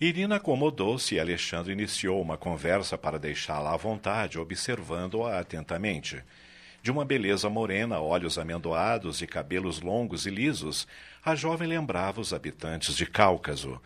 Irina 0.00 0.36
acomodou-se 0.36 1.14
e 1.14 1.20
Alexandre 1.20 1.72
iniciou 1.72 2.20
uma 2.20 2.36
conversa 2.36 2.98
para 2.98 3.20
deixá-la 3.20 3.72
à 3.72 3.76
vontade, 3.76 4.38
observando-a 4.38 5.38
atentamente. 5.38 6.20
De 6.82 6.90
uma 6.90 7.04
beleza 7.04 7.48
morena, 7.48 8.00
olhos 8.00 8.36
amendoados 8.36 9.22
e 9.22 9.26
cabelos 9.28 9.80
longos 9.80 10.26
e 10.26 10.30
lisos, 10.30 10.88
a 11.24 11.36
jovem 11.36 11.68
lembrava 11.68 12.20
os 12.20 12.32
habitantes 12.32 12.96
de 12.96 13.06
Cáucaso. 13.06 13.80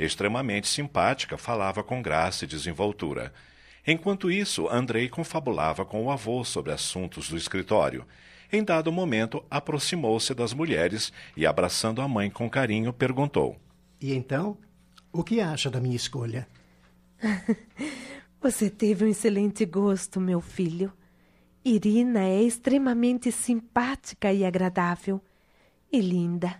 Extremamente 0.00 0.66
simpática, 0.66 1.36
falava 1.36 1.82
com 1.82 2.00
graça 2.00 2.46
e 2.46 2.48
desenvoltura. 2.48 3.34
Enquanto 3.86 4.30
isso, 4.30 4.66
Andrei 4.66 5.10
confabulava 5.10 5.84
com 5.84 6.02
o 6.02 6.10
avô 6.10 6.42
sobre 6.42 6.72
assuntos 6.72 7.28
do 7.28 7.36
escritório. 7.36 8.06
Em 8.50 8.64
dado 8.64 8.90
momento, 8.90 9.44
aproximou-se 9.50 10.32
das 10.32 10.54
mulheres 10.54 11.12
e, 11.36 11.44
abraçando 11.44 12.00
a 12.00 12.08
mãe 12.08 12.30
com 12.30 12.48
carinho, 12.48 12.94
perguntou: 12.94 13.60
E 14.00 14.14
então, 14.14 14.56
o 15.12 15.22
que 15.22 15.38
acha 15.38 15.70
da 15.70 15.82
minha 15.82 15.96
escolha? 15.96 16.48
Você 18.40 18.70
teve 18.70 19.04
um 19.04 19.08
excelente 19.08 19.66
gosto, 19.66 20.18
meu 20.18 20.40
filho. 20.40 20.90
Irina 21.62 22.24
é 22.24 22.42
extremamente 22.42 23.30
simpática 23.30 24.32
e 24.32 24.46
agradável. 24.46 25.20
E 25.92 26.00
linda. 26.00 26.58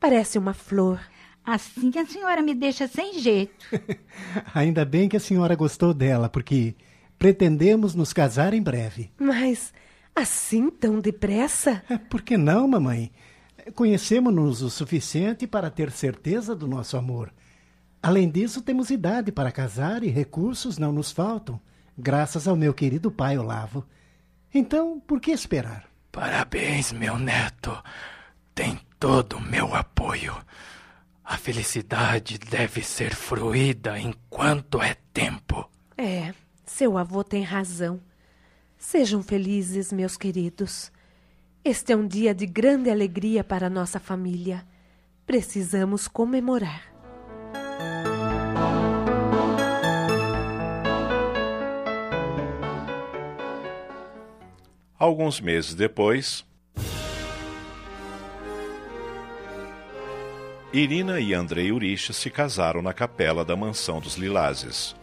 Parece 0.00 0.38
uma 0.38 0.54
flor. 0.54 0.98
Assim 1.44 1.92
a 1.98 2.06
senhora 2.06 2.42
me 2.42 2.54
deixa 2.54 2.86
sem 2.86 3.18
jeito. 3.18 3.66
Ainda 4.54 4.84
bem 4.84 5.08
que 5.08 5.16
a 5.16 5.20
senhora 5.20 5.54
gostou 5.54 5.92
dela, 5.92 6.28
porque 6.28 6.74
Pretendemos 7.22 7.94
nos 7.94 8.12
casar 8.12 8.52
em 8.52 8.60
breve. 8.60 9.12
Mas 9.16 9.72
assim 10.12 10.68
tão 10.68 10.98
depressa? 10.98 11.80
É, 11.88 11.96
por 11.96 12.20
que 12.20 12.36
não, 12.36 12.66
mamãe? 12.66 13.12
Conhecemos-nos 13.76 14.60
o 14.60 14.68
suficiente 14.68 15.46
para 15.46 15.70
ter 15.70 15.92
certeza 15.92 16.52
do 16.52 16.66
nosso 16.66 16.96
amor. 16.96 17.32
Além 18.02 18.28
disso, 18.28 18.60
temos 18.60 18.90
idade 18.90 19.30
para 19.30 19.52
casar 19.52 20.02
e 20.02 20.08
recursos 20.08 20.78
não 20.78 20.90
nos 20.90 21.12
faltam, 21.12 21.60
graças 21.96 22.48
ao 22.48 22.56
meu 22.56 22.74
querido 22.74 23.08
pai 23.08 23.38
Olavo. 23.38 23.86
Então, 24.52 24.98
por 24.98 25.20
que 25.20 25.30
esperar? 25.30 25.84
Parabéns, 26.10 26.90
meu 26.90 27.16
neto. 27.20 27.80
Tem 28.52 28.80
todo 28.98 29.36
o 29.36 29.40
meu 29.40 29.72
apoio. 29.76 30.34
A 31.32 31.38
felicidade 31.38 32.36
deve 32.36 32.82
ser 32.82 33.14
fruída 33.14 33.98
enquanto 33.98 34.82
é 34.82 34.94
tempo. 35.14 35.66
É, 35.96 36.34
seu 36.66 36.98
avô 36.98 37.24
tem 37.24 37.42
razão. 37.42 37.98
Sejam 38.76 39.22
felizes, 39.22 39.94
meus 39.94 40.14
queridos. 40.14 40.92
Este 41.64 41.94
é 41.94 41.96
um 41.96 42.06
dia 42.06 42.34
de 42.34 42.44
grande 42.44 42.90
alegria 42.90 43.42
para 43.42 43.70
nossa 43.70 43.98
família. 43.98 44.62
Precisamos 45.24 46.06
comemorar. 46.06 46.92
Alguns 54.98 55.40
meses 55.40 55.74
depois, 55.74 56.44
Irina 60.72 61.20
e 61.20 61.34
Andrei 61.34 61.70
Urich 61.70 62.14
se 62.14 62.30
casaram 62.30 62.80
na 62.80 62.94
capela 62.94 63.44
da 63.44 63.54
mansão 63.54 64.00
dos 64.00 64.16
Lilazes. 64.16 64.96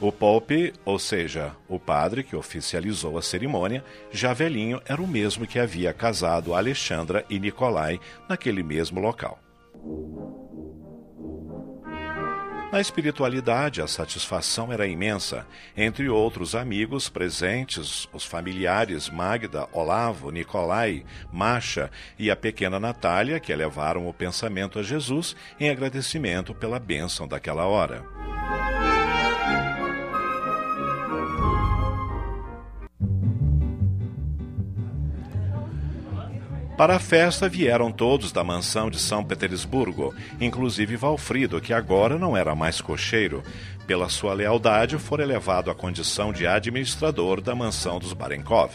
O 0.00 0.10
Pope, 0.10 0.72
ou 0.84 0.98
seja, 0.98 1.54
o 1.68 1.78
padre 1.78 2.24
que 2.24 2.34
oficializou 2.34 3.16
a 3.16 3.22
cerimônia, 3.22 3.84
já 4.10 4.32
velhinho, 4.32 4.82
era 4.84 5.00
o 5.00 5.06
mesmo 5.06 5.46
que 5.46 5.60
havia 5.60 5.94
casado 5.94 6.54
Alexandra 6.54 7.24
e 7.30 7.38
Nicolai 7.38 8.00
naquele 8.28 8.64
mesmo 8.64 9.00
local. 9.00 9.38
Na 12.72 12.80
espiritualidade, 12.80 13.82
a 13.82 13.86
satisfação 13.86 14.72
era 14.72 14.86
imensa. 14.86 15.46
Entre 15.76 16.08
outros 16.08 16.54
amigos 16.54 17.06
presentes, 17.06 18.08
os 18.14 18.24
familiares 18.24 19.10
Magda, 19.10 19.68
Olavo, 19.74 20.30
Nicolai, 20.30 21.04
Masha 21.30 21.90
e 22.18 22.30
a 22.30 22.34
pequena 22.34 22.80
Natália, 22.80 23.38
que 23.38 23.52
elevaram 23.52 24.08
o 24.08 24.14
pensamento 24.14 24.78
a 24.78 24.82
Jesus 24.82 25.36
em 25.60 25.68
agradecimento 25.68 26.54
pela 26.54 26.80
bênção 26.80 27.28
daquela 27.28 27.66
hora. 27.66 28.02
Para 36.82 36.96
a 36.96 36.98
festa 36.98 37.48
vieram 37.48 37.92
todos 37.92 38.32
da 38.32 38.42
mansão 38.42 38.90
de 38.90 38.98
São 38.98 39.22
Petersburgo, 39.22 40.12
inclusive 40.40 40.96
Valfrido, 40.96 41.60
que 41.60 41.72
agora 41.72 42.18
não 42.18 42.36
era 42.36 42.56
mais 42.56 42.80
cocheiro. 42.80 43.40
Pela 43.86 44.08
sua 44.08 44.34
lealdade, 44.34 44.98
fora 44.98 45.22
elevado 45.22 45.70
à 45.70 45.76
condição 45.76 46.32
de 46.32 46.44
administrador 46.44 47.40
da 47.40 47.54
mansão 47.54 48.00
dos 48.00 48.12
Barenkov. 48.12 48.74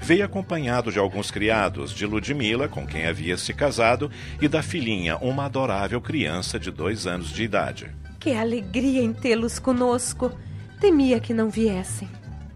Veio 0.00 0.24
acompanhado 0.24 0.90
de 0.90 0.98
alguns 0.98 1.30
criados, 1.30 1.94
de 1.94 2.04
Ludmila, 2.04 2.66
com 2.66 2.84
quem 2.84 3.06
havia 3.06 3.36
se 3.36 3.54
casado, 3.54 4.10
e 4.42 4.48
da 4.48 4.60
filhinha, 4.60 5.16
uma 5.18 5.44
adorável 5.44 6.00
criança 6.00 6.58
de 6.58 6.72
dois 6.72 7.06
anos 7.06 7.30
de 7.30 7.44
idade. 7.44 7.88
Que 8.18 8.34
alegria 8.34 9.00
em 9.00 9.12
tê-los 9.12 9.60
conosco! 9.60 10.32
Temia 10.80 11.20
que 11.20 11.32
não 11.32 11.50
viessem. 11.50 12.08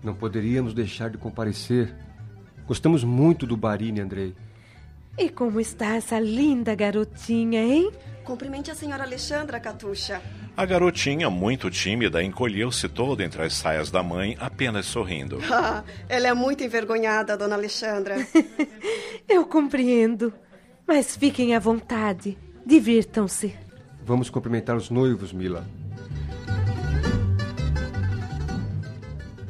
Não 0.03 0.13
poderíamos 0.13 0.75
deixar 0.75 1.09
de 1.09 1.19
comparecer. 1.19 1.95
Gostamos 2.67 3.05
muito 3.05 3.47
do 3.47 3.57
Barini, 3.57 4.01
Andrei. 4.01 4.35
E 5.19 5.29
como 5.29 5.61
está 5.61 5.97
essa 5.97 6.21
linda 6.21 6.75
garotinha, 6.77 7.61
hein? 7.61 7.91
Cumprimente 8.23 8.71
a 8.71 8.75
senhora 8.75 9.03
Alexandra, 9.03 9.59
Catuxa. 9.59 10.23
A 10.57 10.65
garotinha, 10.65 11.29
muito 11.29 11.71
tímida, 11.71 12.23
encolheu-se 12.23 12.89
toda 12.89 13.25
entre 13.25 13.43
as 13.43 13.55
saias 13.55 13.91
da 13.91 14.03
mãe, 14.03 14.37
apenas 14.39 14.87
sorrindo. 14.87 15.39
Ah, 15.51 15.83
ela 16.09 16.29
é 16.29 16.35
muito 16.35 16.63
envergonhada, 16.63 17.37
dona 17.37 17.57
Alexandra. 17.57 18.17
Eu 19.29 19.45
compreendo. 19.45 20.33
Mas 20.87 21.17
fiquem 21.17 21.55
à 21.55 21.59
vontade. 21.59 22.39
Divirtam-se. 22.65 23.55
Vamos 24.05 24.31
cumprimentar 24.31 24.77
os 24.77 24.89
noivos, 24.89 25.33
Mila. 25.33 25.67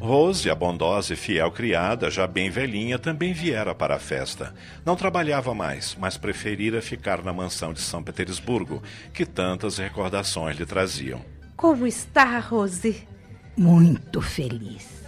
Rose, 0.09 0.49
a 0.49 0.55
bondosa 0.55 1.13
e 1.13 1.17
fiel 1.17 1.51
criada, 1.51 2.11
já 2.11 2.27
bem 2.27 2.49
velhinha, 2.49 2.99
também 2.99 3.35
viera 3.35 3.75
para 3.75 3.97
a 3.97 3.99
festa. 3.99 4.55
Não 4.83 4.97
trabalhava 4.97 5.53
mais, 5.53 5.95
mas 6.01 6.17
preferira 6.17 6.81
ficar 6.81 7.23
na 7.23 7.31
mansão 7.31 7.75
de 7.75 7.81
São 7.83 8.03
Petersburgo, 8.03 8.83
que 9.13 9.27
tantas 9.27 9.77
recordações 9.77 10.57
lhe 10.57 10.65
traziam. 10.65 11.21
Como 11.55 11.87
está, 11.87 12.39
Rose? 12.39 13.07
Muito 13.55 14.23
feliz. 14.23 15.05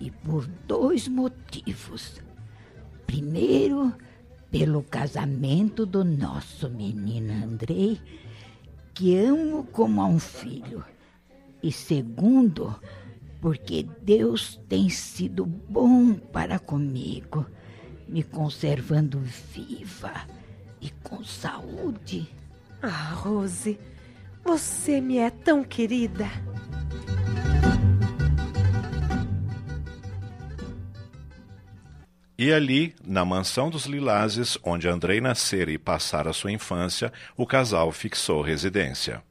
E 0.00 0.10
por 0.10 0.48
dois 0.66 1.06
motivos. 1.06 2.20
Primeiro, 3.06 3.94
pelo 4.50 4.82
casamento 4.82 5.86
do 5.86 6.02
nosso 6.02 6.68
menino 6.68 7.32
Andrei, 7.44 8.00
que 8.92 9.16
amo 9.16 9.62
como 9.70 10.02
a 10.02 10.06
um 10.06 10.18
filho. 10.18 10.84
E 11.62 11.70
segundo, 11.70 12.74
porque 13.44 13.86
Deus 14.00 14.58
tem 14.70 14.88
sido 14.88 15.44
bom 15.44 16.14
para 16.14 16.58
comigo, 16.58 17.44
me 18.08 18.22
conservando 18.22 19.20
viva 19.20 20.14
e 20.80 20.88
com 21.02 21.22
saúde. 21.22 22.26
Ah, 22.80 23.12
Rose, 23.12 23.78
você 24.42 24.98
me 24.98 25.18
é 25.18 25.28
tão 25.28 25.62
querida. 25.62 26.24
E 32.38 32.50
ali, 32.50 32.94
na 33.06 33.26
mansão 33.26 33.68
dos 33.68 33.84
Lilazes, 33.84 34.56
onde 34.64 34.88
Andrei 34.88 35.20
nascera 35.20 35.70
e 35.70 35.76
passara 35.76 36.32
sua 36.32 36.50
infância, 36.50 37.12
o 37.36 37.44
casal 37.44 37.92
fixou 37.92 38.40
residência. 38.40 39.22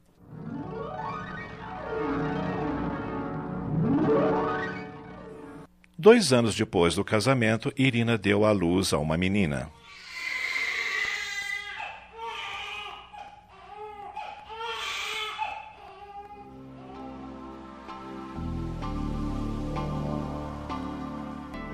Dois 6.04 6.34
anos 6.34 6.54
depois 6.54 6.94
do 6.94 7.02
casamento, 7.02 7.72
Irina 7.78 8.18
deu 8.18 8.44
à 8.44 8.52
luz 8.52 8.92
a 8.92 8.98
uma 8.98 9.16
menina. 9.16 9.70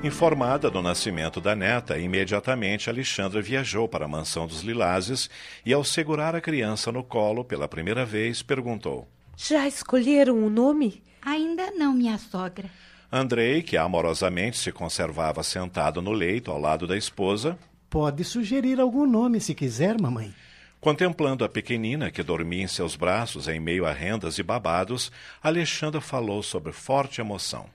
Informada 0.04 0.70
do 0.70 0.80
nascimento 0.80 1.40
da 1.40 1.56
neta, 1.56 1.98
imediatamente 1.98 2.88
Alexandra 2.88 3.42
viajou 3.42 3.88
para 3.88 4.04
a 4.04 4.08
mansão 4.08 4.46
dos 4.46 4.60
Lilazes 4.60 5.28
e, 5.66 5.72
ao 5.72 5.82
segurar 5.82 6.36
a 6.36 6.40
criança 6.40 6.92
no 6.92 7.02
colo 7.02 7.44
pela 7.44 7.66
primeira 7.66 8.06
vez, 8.06 8.44
perguntou: 8.44 9.08
Já 9.36 9.66
escolheram 9.66 10.38
o 10.38 10.48
nome? 10.48 11.02
Ainda 11.20 11.72
não, 11.72 11.92
minha 11.92 12.16
sogra. 12.16 12.70
Andrei, 13.12 13.62
que 13.62 13.76
amorosamente 13.76 14.56
se 14.56 14.70
conservava 14.70 15.42
sentado 15.42 16.00
no 16.00 16.12
leito 16.12 16.50
ao 16.50 16.60
lado 16.60 16.86
da 16.86 16.96
esposa. 16.96 17.58
Pode 17.88 18.22
sugerir 18.22 18.80
algum 18.80 19.04
nome 19.04 19.40
se 19.40 19.52
quiser, 19.54 20.00
mamãe. 20.00 20.32
Contemplando 20.80 21.44
a 21.44 21.48
pequenina 21.48 22.10
que 22.10 22.22
dormia 22.22 22.62
em 22.62 22.68
seus 22.68 22.94
braços 22.94 23.48
em 23.48 23.58
meio 23.58 23.84
a 23.84 23.92
rendas 23.92 24.38
e 24.38 24.42
babados, 24.42 25.10
Alexandra 25.42 26.00
falou 26.00 26.42
sobre 26.42 26.72
forte 26.72 27.20
emoção. 27.20 27.66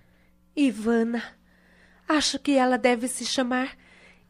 Ivana. 0.55 1.21
Acho 2.07 2.39
que 2.39 2.53
ela 2.53 2.77
deve 2.77 3.07
se 3.07 3.25
chamar 3.25 3.77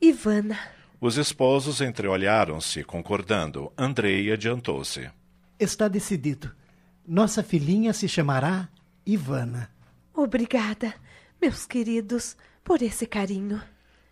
Ivana. 0.02 0.58
Os 1.00 1.18
esposos 1.18 1.82
entreolharam-se, 1.82 2.84
concordando. 2.84 3.72
Andrei 3.78 4.32
adiantou-se. 4.32 5.10
Está 5.60 5.88
decidido. 5.88 6.52
Nossa 7.08 7.44
filhinha 7.44 7.94
se 7.94 8.08
chamará 8.10 8.68
Ivana. 9.06 9.70
Obrigada, 10.16 10.94
meus 11.42 11.66
queridos, 11.66 12.38
por 12.64 12.82
esse 12.82 13.06
carinho. 13.06 13.62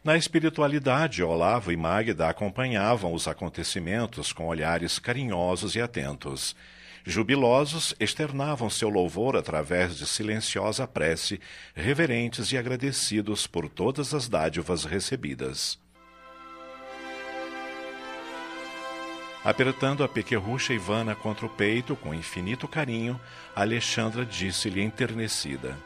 Na 0.03 0.17
espiritualidade, 0.17 1.23
Olavo 1.23 1.71
e 1.71 1.77
Magda 1.77 2.27
acompanhavam 2.27 3.13
os 3.13 3.25
acontecimentos 3.25 4.33
com 4.33 4.47
olhares 4.47 4.99
carinhosos 4.99 5.75
e 5.77 5.81
atentos. 5.81 6.57
Jubilosos, 7.05 7.95
externavam 8.01 8.69
seu 8.69 8.89
louvor 8.89 9.37
através 9.37 9.95
de 9.95 10.05
silenciosa 10.05 10.85
prece, 10.85 11.39
reverentes 11.73 12.51
e 12.51 12.57
agradecidos 12.57 13.47
por 13.47 13.69
todas 13.69 14.13
as 14.13 14.27
dádivas 14.27 14.83
recebidas. 14.83 15.79
Apertando 19.41 20.03
a 20.03 20.09
pequerrucha 20.09 20.73
Ivana 20.73 21.15
contra 21.15 21.45
o 21.45 21.49
peito 21.49 21.95
com 21.95 22.13
infinito 22.13 22.67
carinho, 22.67 23.19
Alexandra 23.55 24.25
disse-lhe 24.25 24.81
enternecida: 24.81 25.77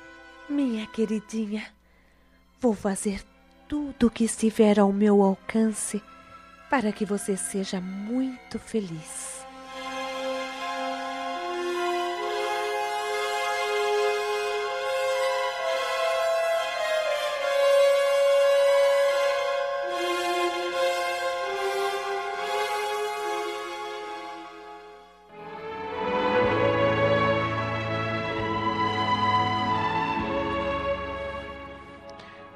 Minha 0.49 0.87
queridinha, 0.87 1.65
vou 2.61 2.73
fazer 2.73 3.21
tudo 3.67 4.07
o 4.07 4.09
que 4.09 4.23
estiver 4.23 4.79
ao 4.79 4.93
meu 4.93 5.21
alcance 5.21 6.01
para 6.69 6.93
que 6.93 7.05
você 7.05 7.35
seja 7.35 7.81
muito 7.81 8.57
feliz. 8.57 9.36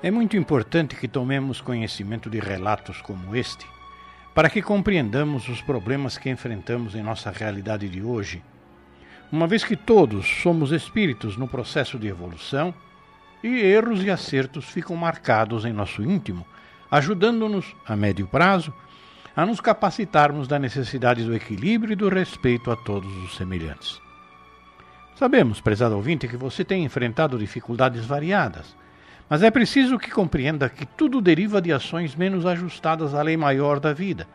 É 0.04 0.10
muito 0.10 0.36
importante 0.36 0.96
que 0.96 1.08
tomemos 1.08 1.62
conhecimento 1.62 2.28
de 2.28 2.40
relatos 2.40 3.00
como 3.04 3.36
este, 3.36 3.68
para 4.34 4.50
que 4.50 4.60
compreendamos 4.60 5.48
os 5.48 5.62
problemas 5.62 6.18
que 6.18 6.28
enfrentamos 6.28 6.96
em 6.96 7.04
nossa 7.04 7.30
realidade 7.30 7.88
de 7.88 8.02
hoje, 8.02 8.42
uma 9.32 9.46
vez 9.46 9.64
que 9.64 9.76
todos 9.76 10.28
somos 10.42 10.72
espíritos 10.72 11.38
no 11.38 11.48
processo 11.48 12.00
de 12.00 12.08
evolução 12.08 12.74
e 13.44 13.60
erros 13.60 14.04
e 14.04 14.10
acertos 14.10 14.66
ficam 14.66 14.96
marcados 14.96 15.66
em 15.66 15.72
nosso 15.72 16.02
íntimo, 16.02 16.48
ajudando-nos, 16.90 17.76
a 17.86 17.96
médio 17.96 18.26
prazo, 18.26 18.74
a 19.36 19.46
nos 19.46 19.62
capacitarmos 19.62 20.48
da 20.48 20.58
necessidade 20.58 21.24
do 21.24 21.36
equilíbrio 21.36 21.94
e 21.94 21.96
do 21.96 22.10
respeito 22.10 22.72
a 22.72 22.76
todos 22.76 23.16
os 23.18 23.38
semelhantes. 23.38 24.02
Sabemos, 25.14 25.62
prezado 25.62 25.96
ouvinte, 25.96 26.28
que 26.28 26.38
você 26.38 26.66
tem 26.66 26.84
enfrentado 26.84 27.38
dificuldades 27.38 28.04
variadas 28.04 28.81
mas 29.32 29.44
é 29.44 29.50
preciso 29.50 29.98
que 29.98 30.12
compreenda 30.12 30.68
que 30.68 30.86
tudo 30.86 31.22
deriva 31.22 31.62
de 31.62 31.72
ações 31.72 32.18
menos 32.18 32.46
ajustadas 32.46 33.14
à 33.14 33.22
lei 33.22 33.38
maior 33.38 33.80
da 33.80 33.94
vida. 33.94 34.28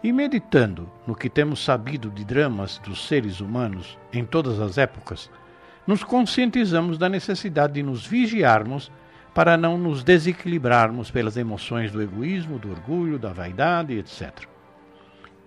E 0.00 0.12
meditando 0.12 0.88
no 1.04 1.16
que 1.16 1.28
temos 1.28 1.64
sabido 1.64 2.08
de 2.08 2.24
dramas 2.24 2.78
dos 2.78 3.08
seres 3.08 3.40
humanos 3.40 3.98
em 4.12 4.24
todas 4.24 4.60
as 4.60 4.78
épocas, 4.78 5.28
nos 5.84 6.04
conscientizamos 6.04 6.98
da 6.98 7.08
necessidade 7.08 7.72
de 7.72 7.82
nos 7.82 8.06
vigiarmos 8.06 8.92
para 9.34 9.56
não 9.56 9.76
nos 9.76 10.04
desequilibrarmos 10.04 11.10
pelas 11.10 11.36
emoções 11.36 11.90
do 11.90 12.00
egoísmo, 12.00 12.60
do 12.60 12.70
orgulho, 12.70 13.18
da 13.18 13.32
vaidade, 13.32 13.98
etc. 13.98 14.46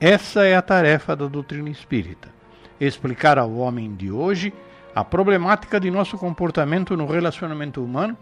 Essa 0.02 0.45
é 0.45 0.58
a 0.58 0.62
tarefa 0.62 1.15
da 1.15 1.28
doutrina 1.28 1.69
espírita: 1.69 2.28
explicar 2.78 3.39
ao 3.39 3.56
homem 3.56 3.95
de 3.95 4.12
hoje 4.12 4.52
a 4.93 5.06
problemática 5.06 5.80
de 5.80 5.89
nosso 5.89 6.17
comportamento 6.17 6.98
no 6.98 7.06
relacionamento 7.06 7.82
humano 7.82 8.17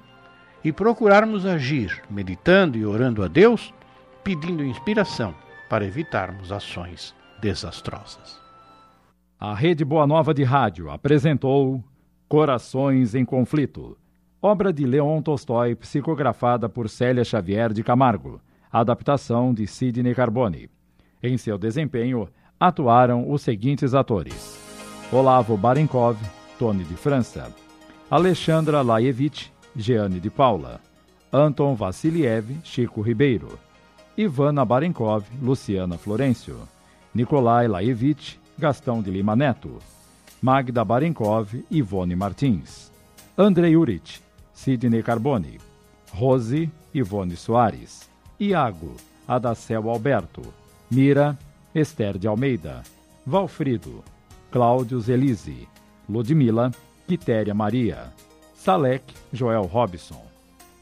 e 0.68 0.72
procurarmos 0.74 1.46
agir 1.46 2.04
meditando 2.10 2.78
e 2.78 2.86
orando 2.86 3.24
a 3.24 3.30
Deus, 3.30 3.74
pedindo 4.22 4.66
inspiração 4.66 5.34
para 5.70 5.86
evitarmos 5.86 6.52
ações 6.52 7.16
desastrosas. 7.40 8.38
A 9.40 9.56
Rede 9.56 9.86
Boa 9.86 10.06
Nova 10.06 10.34
de 10.34 10.44
Rádio 10.44 10.90
apresentou 10.90 11.82
Corações 12.28 13.16
em 13.16 13.24
Conflito, 13.24 13.98
obra 14.42 14.74
de 14.74 14.86
Leon 14.86 15.22
Tolstói, 15.22 15.74
psicografada 15.74 16.68
por 16.68 16.90
Célia 16.90 17.24
Xavier 17.24 17.72
de 17.72 17.82
Camargo, 17.82 18.42
adaptação 18.70 19.54
de 19.54 19.66
Sidney 19.66 20.14
Carbone. 20.14 20.70
Em 21.24 21.38
seu 21.38 21.58
desempenho, 21.58 22.28
atuaram 22.60 23.32
os 23.32 23.42
seguintes 23.42 23.94
atores: 23.94 24.60
Olavo 25.14 25.56
Barenkov, 25.56 26.18
Tony 26.60 26.84
de 26.84 26.96
França, 26.96 27.56
Alexandra 28.12 28.82
Laevich, 28.82 29.50
Jeane 29.78 30.20
de 30.20 30.30
Paula, 30.32 30.82
Anton 31.32 31.76
Vassiliev, 31.76 32.62
Chico 32.64 33.02
Ribeiro, 33.02 33.60
Ivana 34.18 34.66
Barenkov, 34.66 35.24
Luciana 35.40 35.98
Florencio, 35.98 36.68
Nikolai 37.14 37.68
Laevich, 37.68 38.40
Gastão 38.58 39.04
de 39.04 39.12
Lima 39.12 39.36
Neto, 39.36 39.78
Magda 40.42 40.84
Barenkov, 40.84 41.54
Ivone 41.70 42.16
Martins, 42.16 42.92
Andrei 43.38 43.76
Urich, 43.76 44.20
Sidney 44.52 45.04
Carboni, 45.04 45.60
Rose, 46.12 46.68
Ivone 46.92 47.36
Soares, 47.36 48.10
Iago, 48.40 48.96
Adacel 49.28 49.88
Alberto, 49.88 50.42
Mira, 50.90 51.38
Esther 51.76 52.18
de 52.18 52.28
Almeida, 52.28 52.82
Valfrido, 53.24 54.04
Cláudio 54.52 55.00
Zelise, 55.00 55.68
Ludmila, 56.10 56.72
Quitéria 57.08 57.54
Maria, 57.54 58.12
Salek, 58.58 59.14
Joel 59.32 59.62
Robson. 59.64 60.22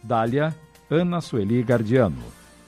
Dália, 0.01 0.55
Ana 0.89 1.21
Sueli 1.21 1.61
Gardiano. 1.61 2.23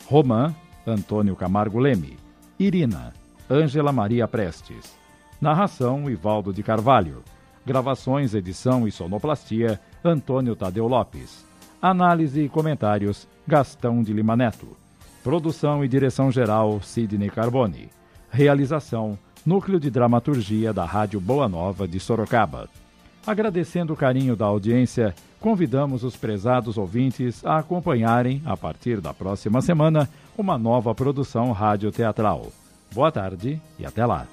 Romã, 0.06 0.54
Antônio 0.86 1.36
Camargo 1.36 1.80
Leme. 1.80 2.18
Irina, 2.60 3.14
Ângela 3.50 3.92
Maria 3.92 4.28
Prestes. 4.28 4.96
Narração, 5.42 6.10
Ivaldo 6.10 6.54
de 6.54 6.62
Carvalho. 6.62 7.24
Gravações, 7.66 8.36
edição 8.36 8.88
e 8.88 8.92
sonoplastia, 8.92 9.80
Antônio 10.04 10.56
Tadeu 10.56 10.88
Lopes. 10.88 11.46
Análise 11.82 12.42
e 12.42 12.50
comentários, 12.50 13.28
Gastão 13.48 14.04
de 14.04 14.14
Lima 14.14 14.36
Neto. 14.36 14.68
Produção 15.24 15.84
e 15.84 15.88
direção 15.88 16.32
geral, 16.32 16.82
Sidney 16.82 17.30
Carbone. 17.30 17.90
Realização, 18.30 19.18
Núcleo 19.46 19.80
de 19.80 19.90
Dramaturgia 19.90 20.74
da 20.74 20.86
Rádio 20.86 21.20
Boa 21.22 21.48
Nova 21.48 21.88
de 21.88 22.00
Sorocaba. 22.00 22.70
Agradecendo 23.28 23.92
o 23.92 23.96
carinho 23.98 24.38
da 24.38 24.46
audiência, 24.46 25.14
convidamos 25.42 26.02
os 26.02 26.16
prezados 26.16 26.78
ouvintes 26.78 27.46
a 27.46 27.58
acompanharem, 27.58 28.42
a 28.46 28.56
partir 28.56 29.02
da 29.02 29.14
próxima 29.14 29.62
semana, 29.62 30.10
uma 30.38 30.58
nova 30.58 30.96
produção 30.96 31.52
radioteatral. 31.52 32.48
Boa 32.94 33.12
tarde 33.12 33.62
e 33.78 33.86
até 33.86 34.06
lá. 34.06 34.26